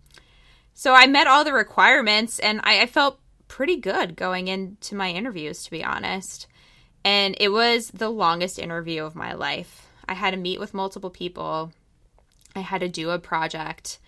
So 0.73 0.93
I 0.93 1.07
met 1.07 1.27
all 1.27 1.43
the 1.43 1.53
requirements 1.53 2.39
and 2.39 2.59
I, 2.63 2.81
I 2.81 2.85
felt 2.87 3.19
pretty 3.47 3.77
good 3.77 4.15
going 4.15 4.47
into 4.47 4.95
my 4.95 5.09
interviews, 5.09 5.63
to 5.63 5.71
be 5.71 5.83
honest. 5.83 6.47
And 7.03 7.35
it 7.39 7.49
was 7.49 7.89
the 7.91 8.09
longest 8.09 8.57
interview 8.59 9.03
of 9.03 9.15
my 9.15 9.33
life. 9.33 9.87
I 10.07 10.13
had 10.13 10.31
to 10.31 10.37
meet 10.37 10.59
with 10.59 10.73
multiple 10.73 11.09
people, 11.09 11.71
I 12.55 12.61
had 12.61 12.81
to 12.81 12.89
do 12.89 13.09
a 13.09 13.19
project. 13.19 13.99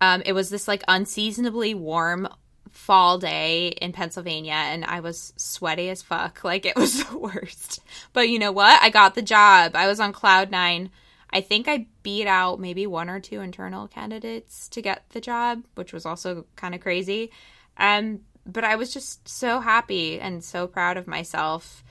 Um, 0.00 0.22
it 0.26 0.32
was 0.32 0.50
this 0.50 0.66
like 0.66 0.82
unseasonably 0.88 1.74
warm 1.74 2.28
fall 2.70 3.18
day 3.18 3.68
in 3.68 3.92
Pennsylvania, 3.92 4.52
and 4.52 4.84
I 4.84 5.00
was 5.00 5.32
sweaty 5.36 5.88
as 5.90 6.02
fuck. 6.02 6.40
Like 6.44 6.66
it 6.66 6.76
was 6.76 7.04
the 7.08 7.18
worst. 7.18 7.80
But 8.12 8.28
you 8.28 8.38
know 8.38 8.52
what? 8.52 8.82
I 8.82 8.90
got 8.90 9.14
the 9.14 9.22
job. 9.22 9.76
I 9.76 9.86
was 9.86 10.00
on 10.00 10.12
cloud 10.12 10.50
nine. 10.50 10.90
I 11.30 11.40
think 11.40 11.66
I 11.66 11.86
beat 12.02 12.26
out 12.26 12.60
maybe 12.60 12.86
one 12.86 13.10
or 13.10 13.18
two 13.18 13.40
internal 13.40 13.88
candidates 13.88 14.68
to 14.68 14.82
get 14.82 15.02
the 15.10 15.20
job, 15.20 15.64
which 15.74 15.92
was 15.92 16.06
also 16.06 16.46
kind 16.54 16.74
of 16.74 16.80
crazy. 16.80 17.32
Um, 17.76 18.20
but 18.46 18.64
I 18.64 18.76
was 18.76 18.92
just 18.92 19.28
so 19.28 19.60
happy 19.60 20.20
and 20.20 20.44
so 20.44 20.66
proud 20.66 20.96
of 20.96 21.06
myself 21.06 21.82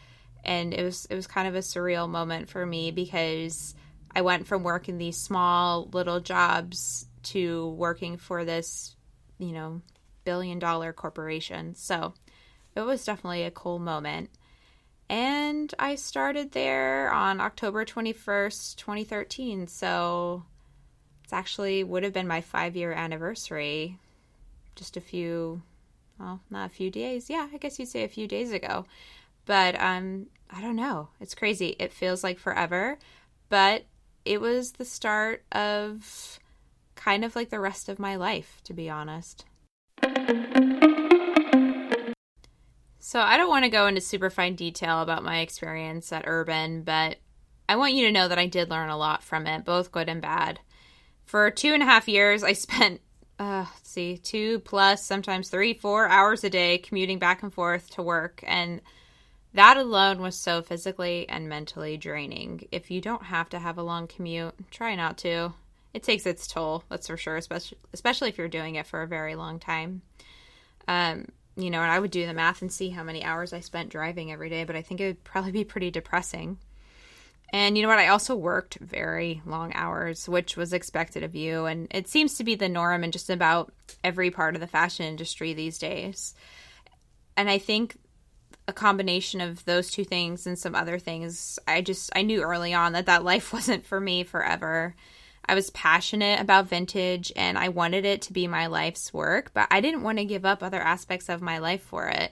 and 0.44 0.74
it 0.74 0.84
was 0.84 1.06
it 1.10 1.16
was 1.16 1.28
kind 1.28 1.48
of 1.48 1.56
a 1.56 1.60
surreal 1.60 2.10
moment 2.10 2.50
for 2.50 2.66
me 2.66 2.92
because 2.92 3.76
I 4.16 4.22
went 4.22 4.48
from 4.48 4.64
working 4.64 4.98
these 4.98 5.18
small 5.18 5.90
little 5.92 6.20
jobs 6.20 7.08
to 7.24 7.70
working 7.70 8.18
for 8.18 8.46
this, 8.46 8.96
you 9.40 9.54
know, 9.54 9.82
billion 10.24 10.60
dollar 10.60 10.94
corporation. 10.94 11.76
So 11.76 12.14
it 12.76 12.82
was 12.82 13.06
definitely 13.06 13.44
a 13.44 13.52
cool 13.52 13.80
moment. 13.80 14.30
And 15.10 15.74
I 15.80 15.96
started 15.96 16.52
there 16.52 17.12
on 17.12 17.42
October 17.42 17.86
21st, 17.86 18.76
2013. 18.76 19.68
So 19.68 20.44
it's 21.24 21.34
actually 21.34 21.84
would 21.84 22.04
have 22.04 22.14
been 22.14 22.28
my 22.28 22.42
five 22.42 22.76
year 22.76 22.92
anniversary 22.92 23.98
just 24.76 24.98
a 24.98 25.02
few 25.02 25.62
well, 26.20 26.42
not 26.50 26.72
a 26.72 26.74
few 26.74 26.90
days. 26.90 27.30
Yeah, 27.30 27.48
I 27.54 27.58
guess 27.58 27.80
you'd 27.80 27.90
say 27.90 28.04
a 28.04 28.10
few 28.10 28.28
days 28.28 28.52
ago. 28.52 28.86
But 29.46 29.80
um, 29.80 30.28
I 30.50 30.62
don't 30.62 30.76
know. 30.76 31.10
It's 31.20 31.36
crazy. 31.36 31.76
It 31.80 31.92
feels 31.92 32.24
like 32.24 32.40
forever, 32.40 32.98
but 33.50 33.86
it 34.26 34.40
was 34.40 34.74
the 34.74 34.86
start 34.86 35.44
of 35.52 36.40
kind 36.96 37.26
of 37.26 37.36
like 37.36 37.50
the 37.50 37.60
rest 37.60 37.90
of 37.90 38.00
my 38.00 38.16
life, 38.16 38.62
to 38.64 38.74
be 38.74 38.90
honest. 38.90 39.46
So, 43.00 43.20
I 43.20 43.36
don't 43.38 43.50
want 43.50 43.66
to 43.66 43.70
go 43.70 43.86
into 43.88 44.00
super 44.00 44.30
fine 44.30 44.56
detail 44.56 45.02
about 45.02 45.24
my 45.24 45.40
experience 45.40 46.12
at 46.14 46.24
Urban, 46.26 46.84
but 46.84 47.18
I 47.68 47.76
want 47.76 47.94
you 47.94 48.06
to 48.06 48.12
know 48.12 48.28
that 48.28 48.40
I 48.40 48.48
did 48.48 48.70
learn 48.70 48.90
a 48.90 48.98
lot 48.98 49.24
from 49.24 49.46
it, 49.46 49.66
both 49.66 49.92
good 49.92 50.08
and 50.08 50.22
bad. 50.22 50.62
For 51.26 51.52
two 51.52 51.74
and 51.74 51.84
a 51.84 51.86
half 51.86 52.08
years, 52.08 52.44
I 52.44 52.54
spent 52.54 53.02
uh, 53.40 53.66
see, 53.82 54.18
two 54.18 54.60
plus, 54.60 55.04
sometimes 55.04 55.50
three, 55.50 55.74
four 55.74 56.08
hours 56.08 56.44
a 56.44 56.50
day 56.50 56.78
commuting 56.78 57.20
back 57.20 57.44
and 57.44 57.54
forth 57.54 57.90
to 57.92 58.04
work. 58.04 58.44
And 58.46 58.82
that 59.54 59.78
alone 59.78 60.22
was 60.22 60.40
so 60.40 60.62
physically 60.62 61.28
and 61.30 61.50
mentally 61.50 61.98
draining. 61.98 62.68
If 62.72 62.90
you 62.90 63.02
don't 63.02 63.24
have 63.24 63.50
to 63.50 63.60
have 63.60 63.78
a 63.78 63.84
long 63.84 64.08
commute, 64.08 64.54
try 64.72 64.96
not 64.96 65.18
to. 65.20 65.54
it 65.94 66.04
takes 66.04 66.26
its 66.26 66.48
toll, 66.48 66.84
that's 66.90 67.08
for 67.08 67.18
sure, 67.18 67.38
especially 67.38 67.78
especially 67.94 68.30
if 68.30 68.38
you're 68.38 68.48
doing 68.48 68.76
it 68.76 68.88
for 68.88 69.04
a 69.04 69.08
very 69.08 69.36
long 69.36 69.60
time. 69.60 70.02
Um, 70.88 71.28
you 71.56 71.70
know, 71.70 71.82
and 71.82 71.92
I 71.92 72.00
would 72.00 72.12
do 72.12 72.26
the 72.26 72.34
math 72.34 72.62
and 72.62 72.72
see 72.72 72.90
how 72.90 73.04
many 73.04 73.24
hours 73.24 73.54
I 73.54 73.60
spent 73.60 73.90
driving 73.90 74.32
every 74.32 74.50
day, 74.50 74.64
but 74.64 74.76
I 74.76 74.82
think 74.82 75.00
it 75.00 75.06
would 75.08 75.24
probably 75.24 75.52
be 75.52 75.64
pretty 75.64 75.92
depressing. 75.92 76.58
And 77.54 77.78
you 77.78 77.84
know 77.84 77.90
what? 77.90 78.00
I 78.00 78.08
also 78.08 78.36
worked 78.36 78.80
very 78.80 79.44
long 79.46 79.74
hours, 79.76 80.28
which 80.28 80.58
was 80.58 80.74
expected 80.74 81.22
of 81.22 81.36
you. 81.36 81.66
And 81.66 81.88
it 81.92 82.08
seems 82.08 82.34
to 82.36 82.44
be 82.44 82.56
the 82.56 82.68
norm 82.68 83.04
in 83.04 83.12
just 83.12 83.30
about 83.30 83.72
every 84.04 84.32
part 84.32 84.56
of 84.56 84.62
the 84.62 84.68
fashion 84.68 85.06
industry 85.06 85.54
these 85.54 85.78
days. 85.78 86.34
And 87.38 87.52
I 87.52 87.60
think 87.60 87.96
a 88.68 88.74
combination 88.74 89.40
of 89.40 89.64
those 89.66 89.92
two 89.92 90.04
things 90.04 90.48
and 90.48 90.58
some 90.58 90.74
other 90.74 90.98
things, 90.98 91.60
I 91.68 91.82
just, 91.82 92.10
I 92.16 92.24
knew 92.24 92.42
early 92.42 92.74
on 92.74 92.94
that 92.94 93.06
that 93.06 93.24
life 93.24 93.54
wasn't 93.54 93.86
for 93.86 94.00
me 94.00 94.24
forever. 94.24 94.96
I 95.46 95.54
was 95.54 95.70
passionate 95.70 96.40
about 96.40 96.70
vintage 96.70 97.32
and 97.36 97.56
I 97.56 97.70
wanted 97.70 98.04
it 98.04 98.24
to 98.24 98.34
be 98.34 98.48
my 98.48 98.66
life's 98.66 99.14
work, 99.14 99.52
but 99.54 99.68
I 99.70 99.80
didn't 99.80 100.02
want 100.02 100.18
to 100.18 100.26
give 100.26 100.46
up 100.46 100.64
other 100.64 100.82
aspects 100.82 101.30
of 101.30 101.42
my 101.42 101.60
life 101.60 101.84
for 101.84 102.08
it. 102.08 102.32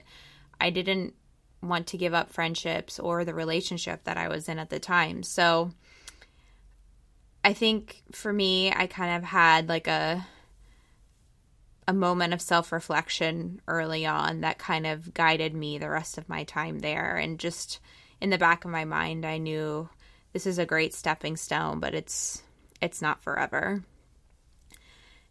I 0.60 0.70
didn't 0.70 1.14
want 1.62 1.86
to 1.88 1.98
give 1.98 2.14
up 2.14 2.32
friendships 2.32 2.98
or 2.98 3.24
the 3.24 3.34
relationship 3.34 4.04
that 4.04 4.16
I 4.16 4.28
was 4.28 4.48
in 4.48 4.58
at 4.58 4.70
the 4.70 4.80
time. 4.80 5.22
So 5.22 5.72
I 7.44 7.52
think 7.52 8.02
for 8.12 8.32
me, 8.32 8.72
I 8.72 8.86
kind 8.86 9.16
of 9.16 9.24
had 9.24 9.68
like 9.68 9.86
a 9.86 10.26
a 11.88 11.92
moment 11.92 12.32
of 12.32 12.40
self-reflection 12.40 13.60
early 13.66 14.06
on 14.06 14.42
that 14.42 14.56
kind 14.56 14.86
of 14.86 15.12
guided 15.12 15.52
me 15.52 15.78
the 15.78 15.90
rest 15.90 16.16
of 16.16 16.28
my 16.28 16.44
time 16.44 16.78
there 16.78 17.16
and 17.16 17.40
just 17.40 17.80
in 18.20 18.30
the 18.30 18.38
back 18.38 18.64
of 18.64 18.70
my 18.70 18.84
mind 18.84 19.26
I 19.26 19.38
knew 19.38 19.88
this 20.32 20.46
is 20.46 20.58
a 20.58 20.66
great 20.66 20.94
stepping 20.94 21.36
stone, 21.36 21.80
but 21.80 21.94
it's 21.94 22.42
it's 22.80 23.02
not 23.02 23.22
forever. 23.22 23.82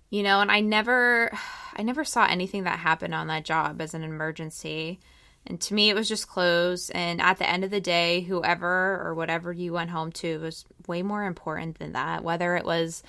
You 0.10 0.24
know, 0.24 0.42
and 0.42 0.52
I 0.52 0.62
never 0.62 1.32
I 1.76 1.84
never 1.84 2.04
saw 2.04 2.26
anything 2.26 2.64
that 2.64 2.80
happened 2.80 3.16
on 3.16 3.28
that 3.28 3.46
job 3.46 3.82
as 3.82 3.94
an 3.94 4.04
emergency. 4.04 5.00
And 5.48 5.60
to 5.62 5.74
me, 5.74 5.90
it 5.90 5.96
was 5.96 6.08
just 6.08 6.28
clothes. 6.28 6.90
And 6.92 7.22
at 7.22 7.38
the 7.40 7.50
end 7.50 7.64
of 7.64 7.72
the 7.72 7.82
day, 7.82 8.22
whoever 8.22 9.02
or 9.04 9.14
whatever 9.16 9.52
you 9.52 9.74
went 9.74 9.90
home 9.90 10.12
to 10.14 10.40
was 10.40 10.66
way 10.88 11.02
more 11.02 11.24
important 11.24 11.80
than 11.80 11.94
that. 11.94 12.24
Whether 12.24 12.56
it 12.56 12.66
was 12.66 13.04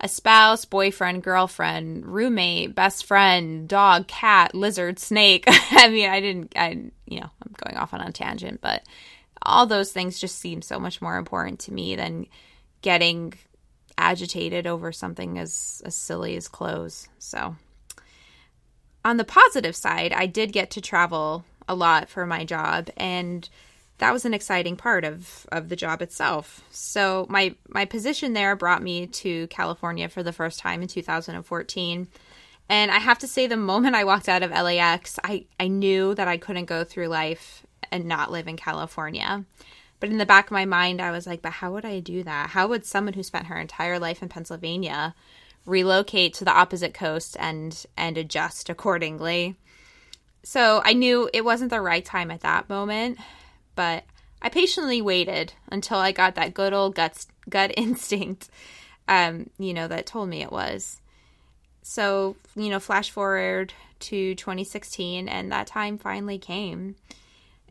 a 0.00 0.08
spouse, 0.08 0.64
boyfriend, 0.64 1.22
girlfriend, 1.22 2.06
roommate, 2.06 2.74
best 2.74 3.04
friend, 3.04 3.68
dog, 3.68 4.06
cat, 4.06 4.54
lizard, 4.54 4.98
snake. 4.98 5.44
I 5.48 5.88
mean, 5.88 6.08
I 6.08 6.20
didn't, 6.20 6.52
I, 6.56 6.90
you 7.06 7.20
know, 7.20 7.30
I'm 7.42 7.54
going 7.64 7.76
off 7.76 7.94
on 7.94 8.00
a 8.00 8.12
tangent, 8.12 8.60
but 8.60 8.82
all 9.42 9.66
those 9.66 9.92
things 9.92 10.20
just 10.20 10.38
seem 10.38 10.62
so 10.62 10.78
much 10.78 11.00
more 11.00 11.16
important 11.16 11.60
to 11.60 11.72
me 11.72 11.96
than 11.96 12.26
getting 12.82 13.34
agitated 13.96 14.66
over 14.66 14.92
something 14.92 15.38
as, 15.38 15.82
as 15.84 15.96
silly 15.96 16.36
as 16.36 16.46
clothes. 16.46 17.08
So, 17.18 17.56
on 19.04 19.16
the 19.16 19.24
positive 19.24 19.74
side, 19.74 20.12
I 20.12 20.26
did 20.26 20.52
get 20.52 20.70
to 20.72 20.80
travel 20.80 21.44
a 21.68 21.74
lot 21.74 22.08
for 22.08 22.26
my 22.26 22.44
job 22.44 22.90
and 22.96 23.48
that 23.98 24.12
was 24.12 24.24
an 24.24 24.34
exciting 24.34 24.76
part 24.76 25.04
of 25.04 25.46
of 25.52 25.68
the 25.68 25.76
job 25.76 26.02
itself. 26.02 26.62
So 26.70 27.26
my 27.28 27.54
my 27.68 27.84
position 27.84 28.32
there 28.32 28.56
brought 28.56 28.82
me 28.82 29.06
to 29.08 29.46
California 29.48 30.08
for 30.08 30.22
the 30.22 30.32
first 30.32 30.60
time 30.60 30.82
in 30.82 30.88
2014. 30.88 32.08
And 32.70 32.90
I 32.90 32.98
have 32.98 33.18
to 33.20 33.26
say 33.26 33.46
the 33.46 33.56
moment 33.72 33.96
I 33.96 34.04
walked 34.04 34.28
out 34.28 34.42
of 34.42 34.50
LAX, 34.50 35.18
I 35.22 35.46
I 35.60 35.68
knew 35.68 36.14
that 36.14 36.28
I 36.28 36.36
couldn't 36.36 36.66
go 36.66 36.84
through 36.84 37.08
life 37.08 37.66
and 37.90 38.06
not 38.06 38.30
live 38.30 38.48
in 38.48 38.56
California. 38.56 39.44
But 40.00 40.10
in 40.10 40.18
the 40.18 40.26
back 40.26 40.46
of 40.46 40.52
my 40.52 40.64
mind, 40.64 41.00
I 41.00 41.10
was 41.10 41.26
like, 41.26 41.42
but 41.42 41.54
how 41.54 41.72
would 41.72 41.84
I 41.84 41.98
do 41.98 42.22
that? 42.22 42.50
How 42.50 42.68
would 42.68 42.86
someone 42.86 43.14
who 43.14 43.24
spent 43.24 43.46
her 43.46 43.58
entire 43.58 43.98
life 43.98 44.22
in 44.22 44.28
Pennsylvania 44.28 45.16
relocate 45.66 46.34
to 46.34 46.44
the 46.44 46.52
opposite 46.52 46.94
coast 46.94 47.36
and 47.40 47.84
and 47.96 48.16
adjust 48.16 48.70
accordingly? 48.70 49.56
So 50.42 50.80
I 50.84 50.92
knew 50.92 51.28
it 51.32 51.44
wasn't 51.44 51.70
the 51.70 51.80
right 51.80 52.04
time 52.04 52.30
at 52.30 52.40
that 52.40 52.68
moment, 52.68 53.18
but 53.74 54.04
I 54.40 54.48
patiently 54.48 55.02
waited 55.02 55.52
until 55.70 55.98
I 55.98 56.12
got 56.12 56.36
that 56.36 56.54
good 56.54 56.72
old 56.72 56.94
gut 56.94 57.26
gut 57.48 57.72
instinct, 57.76 58.48
um, 59.06 59.50
you 59.58 59.74
know, 59.74 59.88
that 59.88 60.06
told 60.06 60.28
me 60.28 60.42
it 60.42 60.52
was. 60.52 61.00
So, 61.82 62.36
you 62.54 62.68
know, 62.68 62.80
flash 62.80 63.10
forward 63.10 63.72
to 64.00 64.34
2016, 64.34 65.28
and 65.28 65.50
that 65.50 65.66
time 65.66 65.98
finally 65.98 66.38
came. 66.38 66.96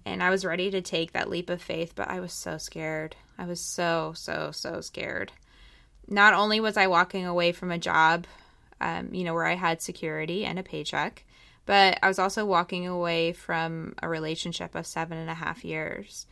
And 0.06 0.24
I 0.24 0.30
was 0.30 0.46
ready 0.46 0.72
to 0.72 0.82
take 0.82 1.12
that 1.12 1.30
leap 1.30 1.50
of 1.50 1.62
faith, 1.62 1.94
but 1.96 2.10
I 2.10 2.20
was 2.20 2.34
so 2.34 2.58
scared. 2.58 3.16
I 3.38 3.46
was 3.46 3.60
so, 3.60 4.14
so, 4.16 4.52
so 4.52 4.82
scared. 4.82 5.32
Not 6.08 6.34
only 6.34 6.60
was 6.60 6.78
I 6.78 6.88
walking 6.88 7.26
away 7.26 7.52
from 7.52 7.72
a 7.72 7.78
job, 7.78 8.26
um, 8.80 9.14
you 9.14 9.24
know, 9.24 9.34
where 9.34 9.46
I 9.46 9.56
had 9.56 9.82
security 9.82 10.46
and 10.46 10.58
a 10.58 10.64
paycheck, 10.64 11.26
but 11.68 12.00
I 12.02 12.08
was 12.08 12.18
also 12.18 12.46
walking 12.46 12.88
away 12.88 13.34
from 13.34 13.94
a 14.02 14.10
relationship 14.10 14.74
of 14.74 14.88
seven 14.88 15.18
and 15.18 15.30
a 15.30 15.36
half 15.36 15.64
years. 15.64 16.26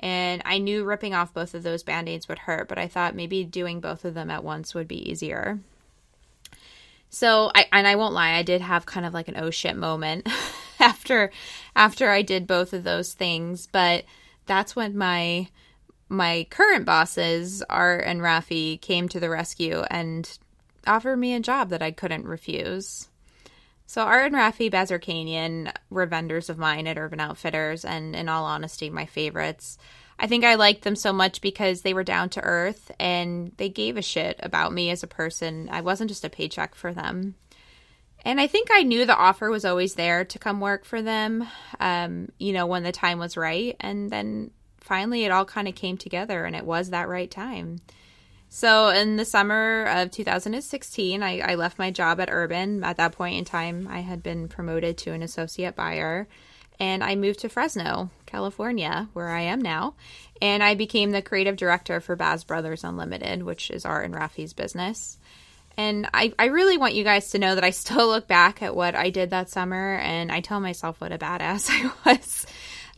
And 0.00 0.42
I 0.44 0.58
knew 0.58 0.84
ripping 0.84 1.14
off 1.14 1.32
both 1.32 1.54
of 1.54 1.62
those 1.62 1.82
band 1.82 2.08
aids 2.08 2.28
would 2.28 2.40
hurt, 2.40 2.68
but 2.68 2.78
I 2.78 2.88
thought 2.88 3.14
maybe 3.14 3.44
doing 3.44 3.80
both 3.80 4.04
of 4.04 4.14
them 4.14 4.30
at 4.30 4.42
once 4.42 4.74
would 4.74 4.88
be 4.88 5.08
easier. 5.08 5.60
So 7.08 7.50
I 7.54 7.66
and 7.72 7.86
I 7.86 7.96
won't 7.96 8.14
lie, 8.14 8.32
I 8.32 8.42
did 8.42 8.60
have 8.60 8.84
kind 8.84 9.06
of 9.06 9.14
like 9.14 9.28
an 9.28 9.36
oh 9.36 9.50
shit 9.50 9.76
moment 9.76 10.28
after 10.80 11.30
after 11.76 12.10
I 12.10 12.22
did 12.22 12.46
both 12.46 12.72
of 12.72 12.84
those 12.84 13.12
things, 13.12 13.68
but 13.70 14.04
that's 14.46 14.74
when 14.74 14.96
my 14.96 15.48
my 16.08 16.46
current 16.50 16.84
bosses, 16.84 17.62
Art 17.70 18.04
and 18.04 18.20
Rafi, 18.20 18.80
came 18.80 19.08
to 19.10 19.20
the 19.20 19.30
rescue 19.30 19.82
and 19.90 20.38
offered 20.86 21.18
me 21.18 21.34
a 21.34 21.40
job 21.40 21.68
that 21.68 21.82
I 21.82 21.92
couldn't 21.92 22.26
refuse. 22.26 23.09
So 23.90 24.02
Art 24.02 24.26
and 24.26 24.36
Rafi 24.36 24.70
Bazarkanian 24.70 25.74
were 25.90 26.06
vendors 26.06 26.48
of 26.48 26.56
mine 26.56 26.86
at 26.86 26.96
Urban 26.96 27.18
Outfitters, 27.18 27.84
and 27.84 28.14
in 28.14 28.28
all 28.28 28.44
honesty, 28.44 28.88
my 28.88 29.04
favorites. 29.04 29.78
I 30.16 30.28
think 30.28 30.44
I 30.44 30.54
liked 30.54 30.82
them 30.82 30.94
so 30.94 31.12
much 31.12 31.40
because 31.40 31.82
they 31.82 31.92
were 31.92 32.04
down 32.04 32.28
to 32.28 32.40
earth 32.40 32.92
and 33.00 33.50
they 33.56 33.68
gave 33.68 33.96
a 33.96 34.02
shit 34.02 34.38
about 34.44 34.72
me 34.72 34.90
as 34.90 35.02
a 35.02 35.08
person. 35.08 35.68
I 35.72 35.80
wasn't 35.80 36.08
just 36.08 36.24
a 36.24 36.30
paycheck 36.30 36.76
for 36.76 36.94
them. 36.94 37.34
And 38.24 38.40
I 38.40 38.46
think 38.46 38.68
I 38.70 38.84
knew 38.84 39.04
the 39.04 39.16
offer 39.16 39.50
was 39.50 39.64
always 39.64 39.96
there 39.96 40.24
to 40.24 40.38
come 40.38 40.60
work 40.60 40.84
for 40.84 41.02
them, 41.02 41.48
um, 41.80 42.28
you 42.38 42.52
know, 42.52 42.66
when 42.66 42.84
the 42.84 42.92
time 42.92 43.18
was 43.18 43.36
right. 43.36 43.74
And 43.80 44.08
then 44.08 44.52
finally 44.78 45.24
it 45.24 45.32
all 45.32 45.44
kind 45.44 45.66
of 45.66 45.74
came 45.74 45.96
together 45.96 46.44
and 46.44 46.54
it 46.54 46.64
was 46.64 46.90
that 46.90 47.08
right 47.08 47.28
time. 47.28 47.80
So 48.52 48.88
in 48.88 49.14
the 49.14 49.24
summer 49.24 49.84
of 49.84 50.10
2016, 50.10 51.22
I, 51.22 51.38
I, 51.38 51.54
left 51.54 51.78
my 51.78 51.92
job 51.92 52.18
at 52.18 52.30
Urban. 52.32 52.82
At 52.82 52.96
that 52.96 53.12
point 53.12 53.38
in 53.38 53.44
time, 53.44 53.86
I 53.88 54.00
had 54.00 54.24
been 54.24 54.48
promoted 54.48 54.98
to 54.98 55.12
an 55.12 55.22
associate 55.22 55.76
buyer, 55.76 56.26
and 56.80 57.04
I 57.04 57.14
moved 57.14 57.38
to 57.40 57.48
Fresno, 57.48 58.10
California, 58.26 59.08
where 59.12 59.28
I 59.28 59.42
am 59.42 59.62
now. 59.62 59.94
And 60.42 60.64
I 60.64 60.74
became 60.74 61.12
the 61.12 61.22
creative 61.22 61.54
director 61.54 62.00
for 62.00 62.16
Baz 62.16 62.42
Brothers 62.42 62.82
Unlimited, 62.82 63.44
which 63.44 63.70
is 63.70 63.84
Art 63.84 64.04
and 64.04 64.14
Rafi's 64.14 64.52
business. 64.52 65.16
And 65.76 66.08
I, 66.12 66.32
I 66.36 66.46
really 66.46 66.76
want 66.76 66.94
you 66.94 67.04
guys 67.04 67.30
to 67.30 67.38
know 67.38 67.54
that 67.54 67.62
I 67.62 67.70
still 67.70 68.08
look 68.08 68.26
back 68.26 68.62
at 68.62 68.74
what 68.74 68.96
I 68.96 69.10
did 69.10 69.30
that 69.30 69.48
summer 69.48 69.94
and 70.02 70.32
I 70.32 70.40
tell 70.40 70.58
myself 70.58 71.00
what 71.00 71.12
a 71.12 71.18
badass 71.18 71.68
I 71.70 71.92
was. 72.04 72.46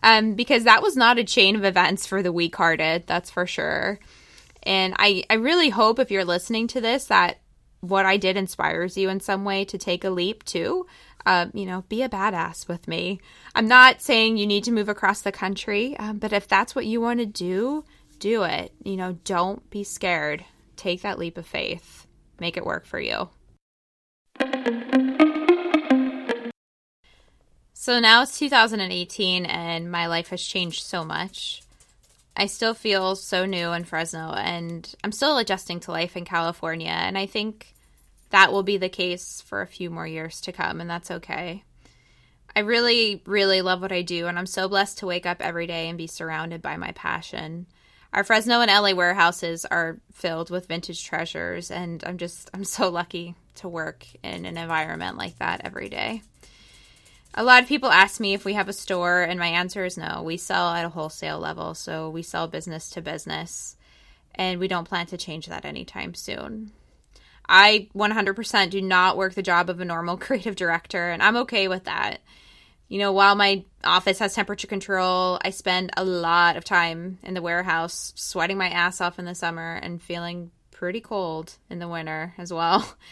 Um, 0.03 0.33
because 0.33 0.65
that 0.65 0.83
was 0.83 0.97
not 0.97 1.19
a 1.19 1.25
chain 1.25 1.57
of 1.57 1.65
events 1.65 2.07
for 2.07 2.23
the 2.23 2.33
weak 2.33 2.57
hearted, 2.57 3.07
that's 3.07 3.31
for 3.31 3.47
sure. 3.47 4.01
And 4.65 4.95
I, 4.99 5.25
I 5.29 5.35
really 5.35 5.71
hope 5.71 5.99
if 5.99 6.11
you're 6.11 6.25
listening 6.25 6.67
to 6.69 6.81
this 6.81 7.07
that 7.07 7.39
what 7.81 8.07
I 8.07 8.17
did 8.17 8.37
inspires 8.37 8.97
you 8.97 9.09
in 9.09 9.21
some 9.21 9.45
way 9.45 9.65
to 9.67 9.77
take 9.77 10.05
a 10.05 10.11
leap 10.11 10.45
too. 10.45 10.87
Um, 11.25 11.51
you 11.55 11.67
know, 11.67 11.85
be 11.89 12.03
a 12.03 12.09
badass 12.09 12.67
with 12.67 12.89
me. 12.89 13.21
I'm 13.55 13.69
not 13.69 14.01
saying 14.01 14.37
you 14.37 14.47
need 14.47 14.65
to 14.65 14.73
move 14.73 14.89
across 14.89 15.23
the 15.23 15.31
country, 15.33 15.97
um, 15.99 16.19
but 16.19 16.33
if 16.33 16.49
that's 16.49 16.75
what 16.75 16.87
you 16.87 17.01
want 17.01 17.21
to 17.21 17.27
do, 17.27 17.85
do 18.19 18.43
it. 18.45 18.73
You 18.83 18.97
know, 18.97 19.19
don't 19.25 19.69
be 19.71 19.85
scared. 19.85 20.45
Take 20.77 21.03
that 21.03 21.19
leap 21.19 21.39
of 21.39 21.47
faith. 21.47 22.07
Make 22.41 22.57
it 22.57 22.67
work 22.67 22.87
for 22.87 22.99
you. 22.99 23.29
So 27.73 27.99
now 27.99 28.23
it's 28.23 28.39
2018 28.39 29.45
and 29.45 29.91
my 29.91 30.07
life 30.07 30.29
has 30.29 30.41
changed 30.41 30.85
so 30.85 31.05
much. 31.05 31.63
I 32.37 32.47
still 32.47 32.75
feel 32.75 33.15
so 33.15 33.45
new 33.45 33.73
in 33.73 33.85
Fresno 33.85 34.33
and 34.33 34.93
I'm 35.05 35.13
still 35.13 35.39
adjusting 35.39 35.81
to 35.81 35.93
life 35.93 36.17
in 36.17 36.25
California. 36.25 36.91
And 36.91 37.19
I 37.19 37.27
think 37.27 37.75
that 38.33 38.51
will 38.53 38.63
be 38.63 38.79
the 38.79 38.89
case 38.89 39.43
for 39.43 39.61
a 39.61 39.67
few 39.67 39.91
more 39.91 40.07
years 40.07 40.41
to 40.43 40.53
come, 40.53 40.81
and 40.81 40.91
that's 40.91 41.11
okay. 41.11 41.63
I 42.57 42.61
really, 42.61 43.23
really 43.27 43.63
love 43.63 43.81
what 43.81 43.93
I 43.93 44.03
do, 44.03 44.27
and 44.27 44.39
I'm 44.39 44.47
so 44.47 44.69
blessed 44.69 44.99
to 44.99 45.07
wake 45.07 45.27
up 45.27 45.41
every 45.41 45.67
day 45.67 45.89
and 45.89 45.97
be 45.97 46.07
surrounded 46.07 46.61
by 46.61 46.77
my 46.77 46.93
passion. 46.93 47.67
Our 48.13 48.25
Fresno 48.25 48.61
and 48.61 48.71
LA 48.71 48.93
warehouses 48.93 49.65
are 49.65 50.01
filled 50.13 50.51
with 50.51 50.67
vintage 50.67 51.05
treasures, 51.05 51.71
and 51.71 52.03
I'm 52.05 52.19
just, 52.19 52.51
I'm 52.53 52.65
so 52.65 52.89
lucky 52.89 53.35
to 53.57 53.69
work 53.69 54.07
in 54.23 54.45
an 54.47 54.57
environment 54.57 55.17
like 55.17 55.39
that 55.39 55.63
every 55.65 55.89
day. 55.89 56.23
A 57.35 57.43
lot 57.43 57.63
of 57.63 57.69
people 57.69 57.91
ask 57.91 58.21
me 58.21 58.35
if 58.35 58.45
we 58.45 58.53
have 58.53 58.69
a 58.69 58.75
store, 58.75 59.23
and 59.23 59.41
my 59.41 59.47
answer 59.47 59.87
is 59.87 59.97
no. 59.97 60.23
We 60.23 60.37
sell 60.37 60.69
at 60.69 60.85
a 60.85 60.91
wholesale 60.91 61.39
level, 61.39 61.75
so 61.75 62.11
we 62.11 62.23
sell 62.23 62.47
business 62.47 62.91
to 62.91 63.01
business, 63.01 63.77
and 64.35 64.61
we 64.61 64.69
don't 64.69 64.89
plan 64.89 65.07
to 65.07 65.17
change 65.17 65.47
that 65.47 65.65
anytime 65.65 66.13
soon. 66.13 66.73
I 67.49 67.89
100% 67.95 68.71
do 68.71 68.83
not 68.83 69.17
work 69.17 69.33
the 69.33 69.43
job 69.43 69.71
of 69.71 69.81
a 69.81 69.85
normal 69.85 70.17
creative 70.19 70.57
director, 70.57 71.09
and 71.11 71.23
I'm 71.23 71.39
okay 71.39 71.69
with 71.69 71.85
that. 71.85 72.21
You 72.89 72.99
know, 72.99 73.13
while 73.13 73.35
my 73.35 73.65
office 73.83 74.19
has 74.19 74.35
temperature 74.35 74.67
control, 74.67 75.39
I 75.43 75.51
spend 75.51 75.93
a 75.97 76.05
lot 76.05 76.59
of 76.59 76.65
time 76.65 77.19
in 77.23 77.33
the 77.33 77.41
warehouse 77.41 78.13
sweating 78.15 78.59
my 78.59 78.69
ass 78.69 79.01
off 79.01 79.19
in 79.19 79.25
the 79.25 79.35
summer 79.35 79.81
and 79.83 80.03
feeling 80.03 80.51
pretty 80.71 81.01
cold 81.01 81.55
in 81.71 81.79
the 81.79 81.89
winter 81.89 82.35
as 82.37 82.53
well. 82.53 82.95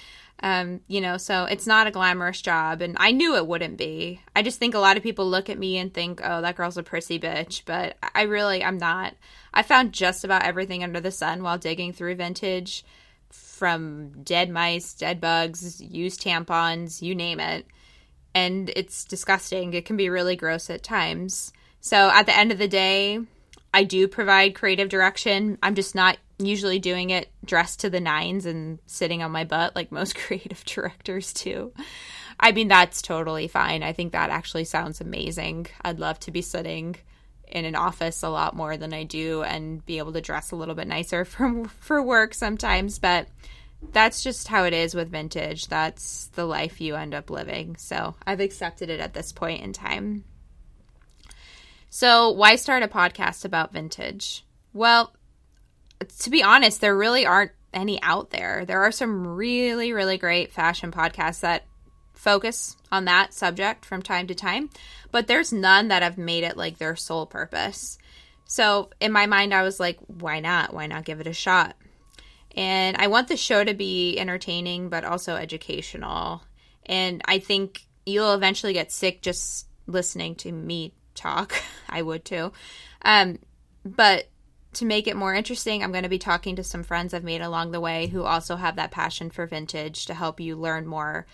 Um, 0.43 0.81
you 0.89 1.03
know, 1.03 1.19
so 1.19 1.45
it's 1.45 1.67
not 1.67 1.87
a 1.87 1.91
glamorous 1.91 2.41
job, 2.41 2.81
and 2.81 2.97
I 2.99 3.11
knew 3.11 3.37
it 3.37 3.47
wouldn't 3.47 3.77
be. 3.77 4.23
I 4.35 4.41
just 4.41 4.59
think 4.59 4.75
a 4.75 4.79
lot 4.79 4.97
of 4.97 5.03
people 5.03 5.29
look 5.29 5.51
at 5.51 5.59
me 5.59 5.77
and 5.77 5.93
think, 5.93 6.21
"Oh, 6.25 6.41
that 6.41 6.57
girl's 6.57 6.79
a 6.79 6.83
prissy 6.83 7.19
bitch," 7.19 7.63
but 7.67 7.99
I 8.15 8.23
really, 8.23 8.65
I'm 8.65 8.79
not. 8.79 9.15
I 9.53 9.63
found 9.63 9.93
just 9.93 10.25
about 10.25 10.45
everything 10.45 10.83
under 10.83 11.01
the 11.01 11.11
sun 11.11 11.43
while 11.43 11.59
digging 11.59 11.93
through 11.93 12.15
vintage, 12.15 12.85
from 13.29 14.23
dead 14.23 14.49
mice, 14.49 14.95
dead 14.95 15.21
bugs, 15.21 15.81
used 15.81 16.23
tampons, 16.23 17.03
you 17.03 17.15
name 17.15 17.39
it, 17.39 17.67
and 18.35 18.71
it's 18.75 19.05
disgusting. 19.05 19.75
It 19.75 19.85
can 19.85 19.99
be 19.99 20.09
really 20.09 20.37
gross 20.37 20.71
at 20.71 20.83
times. 20.83 21.53
So 21.81 22.11
at 22.11 22.25
the 22.25 22.37
end 22.37 22.51
of 22.51 22.59
the 22.59 22.69
day, 22.69 23.21
I 23.73 23.85
do 23.85 24.09
provide 24.09 24.55
creative 24.55 24.89
direction. 24.89 25.59
I'm 25.63 25.75
just 25.75 25.95
not 25.95 26.17
usually 26.47 26.79
doing 26.79 27.11
it 27.11 27.31
dressed 27.45 27.81
to 27.81 27.91
the 27.91 28.01
nines 28.01 28.47
and 28.47 28.79
sitting 28.87 29.23
on 29.23 29.31
my 29.31 29.45
butt 29.45 29.75
like 29.75 29.93
most 29.93 30.15
creative 30.27 30.65
directors 30.65 31.33
do. 31.33 31.73
I 32.39 32.53
mean, 32.53 32.69
that's 32.69 33.03
totally 33.03 33.49
fine. 33.49 33.83
I 33.83 33.93
think 33.93 34.13
that 34.13 34.31
actually 34.31 34.65
sounds 34.65 35.01
amazing. 35.01 35.67
I'd 35.83 36.01
love 36.01 36.19
to 36.21 36.31
be 36.31 36.43
sitting 36.43 36.97
in 37.47 37.65
an 37.65 37.75
office 37.75 38.23
a 38.23 38.29
lot 38.29 38.57
more 38.57 38.77
than 38.77 38.95
I 38.95 39.05
do 39.05 39.43
and 39.43 39.85
be 39.85 39.99
able 39.99 40.13
to 40.13 40.21
dress 40.21 40.51
a 40.51 40.57
little 40.57 40.75
bit 40.75 40.89
nicer 40.89 41.25
for 41.27 41.65
for 41.69 42.03
work 42.03 42.35
sometimes, 42.35 42.99
but 42.99 43.29
that's 43.93 44.23
just 44.23 44.49
how 44.49 44.65
it 44.65 44.75
is 44.75 44.95
with 44.95 45.11
vintage. 45.11 45.67
That's 45.69 46.27
the 46.29 46.45
life 46.45 46.81
you 46.81 46.97
end 46.97 47.15
up 47.15 47.31
living. 47.31 47.77
So, 47.77 48.15
I've 48.27 48.41
accepted 48.41 48.91
it 48.91 49.01
at 49.01 49.15
this 49.15 49.33
point 49.33 49.63
in 49.63 49.73
time. 49.73 50.25
So, 51.89 52.31
why 52.31 52.57
start 52.57 52.83
a 52.83 52.89
podcast 52.89 53.45
about 53.45 53.73
vintage? 53.73 54.45
Well, 54.73 55.15
to 56.21 56.31
be 56.31 56.43
honest, 56.43 56.81
there 56.81 56.97
really 56.97 57.27
aren't 57.27 57.53
any 57.73 58.03
out 58.03 58.31
there. 58.31 58.65
There 58.65 58.83
are 58.83 58.93
some 58.93 59.27
really, 59.27 59.93
really 59.93 60.19
great 60.19 60.53
fashion 60.53 60.91
podcasts 60.91 61.41
that 61.41 61.65
focus 62.15 62.77
on 62.93 63.07
that 63.07 63.33
subject 63.33 63.85
from 63.85 64.03
time 64.03 64.27
to 64.27 64.35
time, 64.35 64.71
but 65.11 65.27
there's 65.27 65.53
none 65.53 65.89
that 65.89 66.03
have 66.03 66.19
made 66.19 66.45
it 66.45 66.57
like 66.57 66.79
their 66.79 66.97
sole 66.97 67.27
purpose. 67.27 67.99
So, 68.45 68.91
in 69.01 69.13
my 69.13 69.27
mind, 69.27 69.55
I 69.55 69.63
was 69.63 69.79
like, 69.79 69.99
why 70.07 70.41
not? 70.41 70.75
Why 70.75 70.87
not 70.87 71.05
give 71.05 71.21
it 71.21 71.27
a 71.27 71.33
shot? 71.33 71.77
And 72.57 72.97
I 72.97 73.07
want 73.07 73.29
the 73.29 73.37
show 73.37 73.63
to 73.63 73.75
be 73.75 74.19
entertaining, 74.19 74.89
but 74.89 75.05
also 75.05 75.37
educational. 75.37 76.43
And 76.85 77.23
I 77.27 77.39
think 77.39 77.87
you'll 78.05 78.35
eventually 78.35 78.73
get 78.73 78.91
sick 78.91 79.23
just 79.23 79.67
listening 79.87 80.35
to 80.37 80.51
me 80.51 80.93
talk. 81.15 81.55
I 81.89 82.03
would 82.03 82.25
too. 82.25 82.53
Um, 83.03 83.39
but 83.85 84.27
to 84.75 84.85
make 84.85 85.07
it 85.07 85.17
more 85.17 85.35
interesting, 85.35 85.83
I'm 85.83 85.93
going 85.93 86.05
to 86.05 86.09
be 86.09 86.19
talking 86.19 86.57
to 86.57 86.65
some 86.65 86.83
friends 86.83 87.13
I've 87.13 87.25
made 87.25 87.41
along 87.41 87.71
the 87.71 87.81
way 87.81 88.07
who 88.07 88.23
also 88.23 88.57
have 88.57 88.77
that 88.77 88.91
passion 88.91 89.31
for 89.31 89.47
vintage 89.47 90.07
to 90.07 90.15
help 90.15 90.41
you 90.41 90.57
learn 90.57 90.87
more 90.87 91.27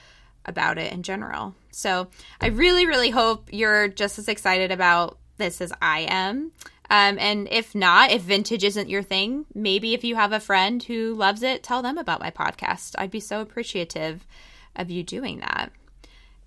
about 0.46 0.78
it 0.78 0.92
in 0.92 1.02
general. 1.02 1.54
So 1.70 2.08
I 2.40 2.46
really, 2.46 2.86
really 2.86 3.10
hope 3.10 3.48
you're 3.52 3.88
just 3.88 4.18
as 4.18 4.28
excited 4.28 4.70
about 4.70 5.18
this 5.36 5.60
as 5.60 5.72
I 5.82 6.06
am. 6.08 6.52
Um, 6.88 7.18
and 7.18 7.48
if 7.50 7.74
not, 7.74 8.10
if 8.10 8.22
vintage 8.22 8.64
isn't 8.64 8.88
your 8.88 9.02
thing, 9.02 9.44
maybe 9.54 9.92
if 9.92 10.04
you 10.04 10.14
have 10.14 10.32
a 10.32 10.40
friend 10.40 10.82
who 10.82 11.14
loves 11.14 11.42
it, 11.42 11.62
tell 11.62 11.82
them 11.82 11.98
about 11.98 12.20
my 12.20 12.30
podcast. 12.30 12.94
I'd 12.96 13.10
be 13.10 13.20
so 13.20 13.40
appreciative 13.40 14.24
of 14.76 14.88
you 14.90 15.02
doing 15.02 15.40
that. 15.40 15.72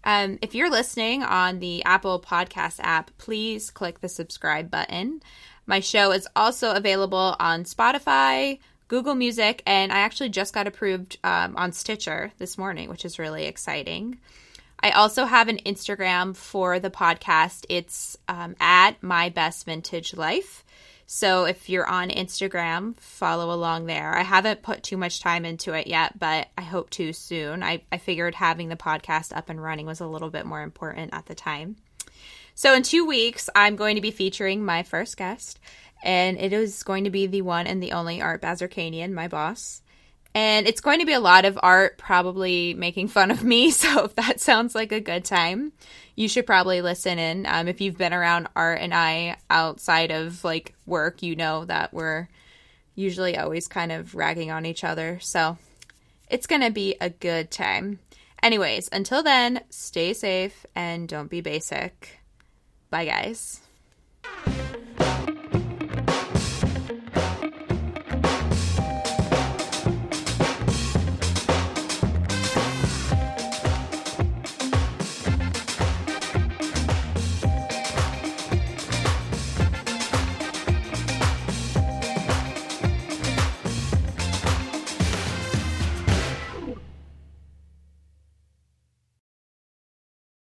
Um, 0.04 0.40
if 0.42 0.56
you're 0.56 0.70
listening 0.70 1.24
on 1.24 1.60
the 1.60 1.84
Apple 1.84 2.20
Podcast 2.20 2.80
app, 2.80 3.12
please 3.18 3.70
click 3.70 4.00
the 4.00 4.10
subscribe 4.10 4.72
button. 4.72 5.22
My 5.66 5.82
show 5.82 6.12
is 6.12 6.28
also 6.36 6.74
available 6.74 7.36
on 7.40 7.64
Spotify, 7.64 8.60
Google 8.88 9.16
Music, 9.16 9.62
and 9.68 9.92
I 9.92 10.00
actually 10.00 10.30
just 10.30 10.54
got 10.54 10.68
approved 10.68 11.18
um, 11.24 11.56
on 11.58 11.72
Stitcher 11.72 12.32
this 12.40 12.58
morning, 12.58 12.90
which 12.90 13.06
is 13.06 13.20
really 13.20 13.46
exciting. 13.46 14.18
I 14.82 14.92
also 14.92 15.26
have 15.26 15.48
an 15.48 15.58
Instagram 15.66 16.36
for 16.36 16.80
the 16.80 16.90
podcast. 16.90 17.66
It's 17.70 18.18
um, 18.28 18.56
at 18.60 19.02
my 19.04 19.30
best 19.30 19.66
vintage 19.66 20.16
life. 20.16 20.64
So 21.12 21.45
if 21.45 21.69
you're 21.69 21.88
on 21.88 22.10
Instagram, 22.10 22.95
follow 23.00 23.52
along 23.52 23.88
there. 23.88 24.15
I 24.15 24.22
haven't 24.22 24.62
put 24.62 24.84
too 24.84 24.95
much 24.95 25.22
time 25.22 25.43
into 25.43 25.74
it 25.74 25.88
yet, 25.88 26.19
but 26.19 26.50
I 26.56 26.62
hope 26.62 26.91
to 26.91 27.13
soon. 27.13 27.63
I, 27.63 27.82
I 27.91 27.98
figured 27.98 28.36
having 28.36 28.69
the 28.69 28.76
podcast 28.76 29.36
up 29.36 29.50
and 29.50 29.60
running 29.60 29.88
was 29.88 30.02
a 30.02 30.06
little 30.06 30.30
bit 30.30 30.45
more 30.45 30.62
important 30.62 31.12
at 31.12 31.26
the 31.26 31.34
time. 31.34 31.78
So, 32.54 32.76
in 32.76 32.84
two 32.84 33.08
weeks, 33.08 33.50
I'm 33.56 33.76
going 33.76 33.95
to 33.95 34.02
be 34.02 34.12
featuring 34.12 34.63
my 34.63 34.84
first 34.84 35.17
guest, 35.17 35.60
and 36.04 36.38
it 36.38 36.54
is 36.54 36.84
going 36.84 37.06
to 37.06 37.10
be 37.10 37.26
the 37.26 37.41
one 37.41 37.65
and 37.65 37.82
the 37.82 37.93
only 37.93 38.22
Art 38.22 38.43
Bazarkanian, 38.43 39.12
my 39.12 39.28
boss. 39.28 39.82
And 40.36 40.68
it's 40.68 40.82
going 40.82 41.00
to 41.00 41.06
be 41.06 41.13
a 41.13 41.20
lot 41.20 41.46
of 41.46 41.58
art, 41.62 41.98
probably 41.98 42.74
making 42.74 43.08
fun 43.08 43.32
of 43.32 43.44
me. 43.44 43.72
So, 43.80 44.06
if 44.06 44.15
that 44.15 44.39
sounds 44.39 44.76
like 44.76 44.92
a 44.92 45.00
good 45.00 45.26
time, 45.26 45.72
you 46.15 46.28
should 46.28 46.46
probably 46.46 46.82
listen 46.82 47.18
in. 47.18 47.46
Um, 47.46 47.68
if 47.68 47.82
you've 47.82 47.98
been 47.98 48.13
around 48.13 48.48
Art 48.56 48.80
and 48.82 48.94
I 48.94 49.38
outside 49.50 50.12
of 50.12 50.44
like 50.44 50.76
work, 50.86 51.24
you 51.24 51.36
know 51.36 51.65
that 51.65 51.94
we're 51.94 52.28
usually 52.96 53.38
always 53.38 53.68
kind 53.68 53.92
of 53.92 54.15
ragging 54.15 54.52
on 54.52 54.65
each 54.65 54.84
other. 54.84 55.20
So, 55.22 55.58
it's 56.30 56.48
going 56.48 56.62
to 56.62 56.72
be 56.72 56.96
a 57.02 57.10
good 57.10 57.52
time. 57.52 58.00
Anyways, 58.42 58.89
until 58.92 59.24
then, 59.24 59.62
stay 59.70 60.13
safe 60.13 60.65
and 60.76 61.08
don't 61.08 61.30
be 61.30 61.42
basic. 61.42 62.20
Bye, 62.89 63.06
guys. 63.06 63.62